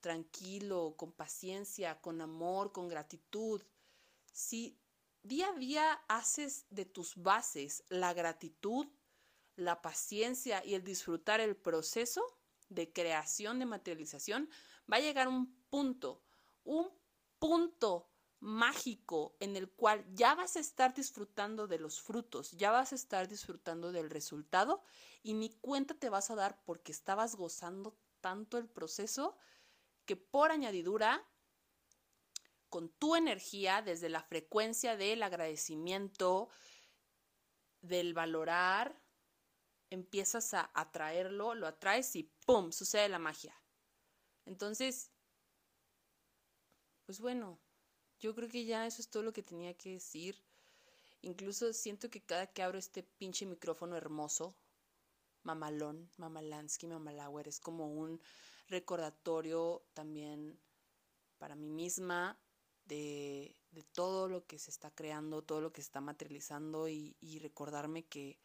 tranquilo, 0.00 0.94
con 0.96 1.10
paciencia, 1.10 2.00
con 2.00 2.20
amor, 2.20 2.70
con 2.70 2.88
gratitud. 2.88 3.62
Si 4.32 4.78
día 5.24 5.48
a 5.48 5.54
día 5.54 5.92
haces 6.06 6.66
de 6.70 6.84
tus 6.84 7.16
bases 7.16 7.82
la 7.88 8.14
gratitud, 8.14 8.86
la 9.56 9.82
paciencia 9.82 10.64
y 10.64 10.74
el 10.74 10.84
disfrutar 10.84 11.40
el 11.40 11.56
proceso 11.56 12.22
de 12.68 12.92
creación, 12.92 13.58
de 13.58 13.66
materialización, 13.66 14.48
va 14.90 14.98
a 14.98 15.00
llegar 15.00 15.28
un 15.28 15.54
punto, 15.70 16.22
un 16.64 16.88
punto 17.38 18.10
mágico 18.40 19.36
en 19.40 19.56
el 19.56 19.70
cual 19.70 20.04
ya 20.14 20.34
vas 20.34 20.56
a 20.56 20.60
estar 20.60 20.94
disfrutando 20.94 21.66
de 21.66 21.78
los 21.78 22.00
frutos, 22.00 22.52
ya 22.52 22.70
vas 22.70 22.92
a 22.92 22.94
estar 22.94 23.28
disfrutando 23.28 23.92
del 23.92 24.10
resultado 24.10 24.84
y 25.22 25.34
ni 25.34 25.50
cuenta 25.50 25.94
te 25.94 26.10
vas 26.10 26.30
a 26.30 26.34
dar 26.34 26.62
porque 26.64 26.92
estabas 26.92 27.34
gozando 27.34 27.96
tanto 28.20 28.58
el 28.58 28.68
proceso 28.68 29.36
que 30.04 30.16
por 30.16 30.50
añadidura, 30.50 31.26
con 32.68 32.88
tu 32.90 33.16
energía, 33.16 33.82
desde 33.82 34.08
la 34.08 34.22
frecuencia 34.22 34.96
del 34.96 35.22
agradecimiento, 35.22 36.48
del 37.80 38.14
valorar, 38.14 39.00
empiezas 39.90 40.54
a 40.54 40.70
atraerlo, 40.74 41.54
lo 41.54 41.66
atraes 41.66 42.14
y 42.16 42.24
¡pum! 42.44 42.72
sucede 42.72 43.08
la 43.08 43.18
magia. 43.18 43.54
Entonces, 44.44 45.10
pues 47.04 47.20
bueno, 47.20 47.60
yo 48.18 48.34
creo 48.34 48.48
que 48.48 48.64
ya 48.64 48.86
eso 48.86 49.00
es 49.00 49.08
todo 49.08 49.22
lo 49.22 49.32
que 49.32 49.42
tenía 49.42 49.76
que 49.76 49.90
decir. 49.90 50.42
Incluso 51.22 51.72
siento 51.72 52.10
que 52.10 52.24
cada 52.24 52.46
que 52.46 52.62
abro 52.62 52.78
este 52.78 53.02
pinche 53.02 53.46
micrófono 53.46 53.96
hermoso, 53.96 54.56
mamalón, 55.42 56.10
mamalansky, 56.16 56.86
mamalauer, 56.86 57.48
es 57.48 57.60
como 57.60 57.92
un 57.92 58.20
recordatorio 58.68 59.84
también 59.94 60.60
para 61.38 61.54
mí 61.54 61.68
misma 61.68 62.38
de, 62.84 63.56
de, 63.70 63.82
todo 63.82 64.28
lo 64.28 64.46
que 64.46 64.58
se 64.58 64.70
está 64.70 64.90
creando, 64.90 65.42
todo 65.42 65.60
lo 65.60 65.72
que 65.72 65.82
se 65.82 65.88
está 65.88 66.00
materializando 66.00 66.88
y, 66.88 67.16
y 67.20 67.38
recordarme 67.40 68.04
que 68.06 68.38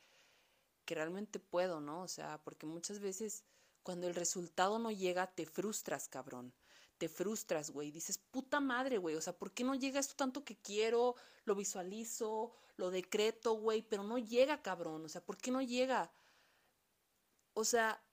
realmente 0.96 1.40
puedo, 1.40 1.80
¿no? 1.82 2.02
O 2.02 2.08
sea, 2.08 2.42
porque 2.44 2.66
muchas 2.66 3.00
veces 3.00 3.44
cuando 3.84 4.08
el 4.08 4.16
resultado 4.16 4.80
no 4.80 4.92
llega, 4.92 5.28
te 5.28 5.46
frustras, 5.46 6.08
cabrón. 6.08 6.54
Te 6.98 7.10
frustras, 7.10 7.72
güey. 7.72 7.92
Dices, 7.92 8.18
puta 8.18 8.60
madre, 8.60 8.98
güey. 8.98 9.16
O 9.16 9.22
sea, 9.22 9.38
¿por 9.38 9.52
qué 9.54 9.64
no 9.64 9.76
llega 9.76 10.00
esto 10.00 10.16
tanto 10.16 10.44
que 10.44 10.58
quiero? 10.58 11.16
Lo 11.46 11.56
visualizo, 11.56 12.54
lo 12.78 12.92
decreto, 12.92 13.54
güey, 13.54 13.82
pero 13.82 14.04
no 14.04 14.18
llega, 14.20 14.62
cabrón. 14.62 15.06
O 15.06 15.10
sea, 15.10 15.26
¿por 15.26 15.38
qué 15.38 15.50
no 15.52 15.62
llega? 15.62 16.12
O 17.54 17.64
sea, 17.64 18.04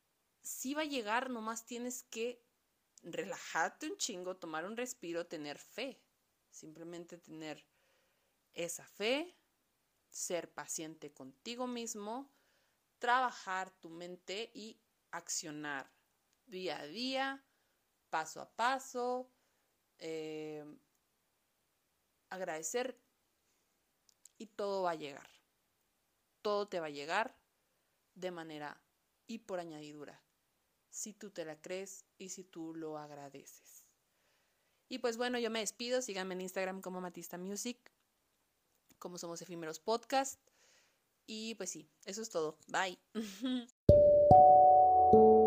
sí 0.40 0.74
va 0.74 0.82
a 0.82 0.86
llegar, 0.86 1.28
nomás 1.28 1.66
tienes 1.66 2.02
que 2.04 2.42
relajarte 3.02 3.90
un 3.90 3.96
chingo, 3.98 4.36
tomar 4.36 4.64
un 4.64 4.76
respiro, 4.76 5.26
tener 5.26 5.58
fe. 5.58 6.02
Simplemente 6.50 7.18
tener 7.18 7.66
esa 8.54 8.86
fe, 8.86 9.36
ser 10.08 10.50
paciente 10.52 11.12
contigo 11.12 11.66
mismo 11.66 12.32
trabajar 12.98 13.70
tu 13.70 13.90
mente 13.90 14.50
y 14.54 14.80
accionar. 15.10 15.90
día 16.46 16.80
a 16.80 16.86
día, 16.86 17.44
paso 18.08 18.40
a 18.40 18.50
paso, 18.56 19.30
eh, 19.98 20.64
agradecer 22.30 22.98
y 24.38 24.46
todo 24.46 24.82
va 24.82 24.92
a 24.92 24.94
llegar. 24.94 25.28
Todo 26.42 26.68
te 26.68 26.80
va 26.80 26.86
a 26.86 26.90
llegar 26.90 27.36
de 28.14 28.30
manera 28.30 28.80
y 29.26 29.38
por 29.38 29.60
añadidura, 29.60 30.22
si 30.88 31.12
tú 31.12 31.30
te 31.30 31.44
la 31.44 31.60
crees 31.60 32.06
y 32.16 32.30
si 32.30 32.44
tú 32.44 32.74
lo 32.74 32.96
agradeces. 32.96 33.84
Y 34.88 34.98
pues 34.98 35.18
bueno, 35.18 35.38
yo 35.38 35.50
me 35.50 35.60
despido, 35.60 36.00
síganme 36.00 36.34
en 36.34 36.40
Instagram 36.40 36.80
como 36.80 37.00
Matista 37.00 37.36
Music, 37.36 37.78
como 38.98 39.18
somos 39.18 39.42
efímeros 39.42 39.80
podcast. 39.80 40.47
Y 41.30 41.54
pues 41.56 41.70
sí, 41.70 41.86
eso 42.06 42.22
es 42.22 42.30
todo. 42.30 42.56
Bye. 42.68 42.98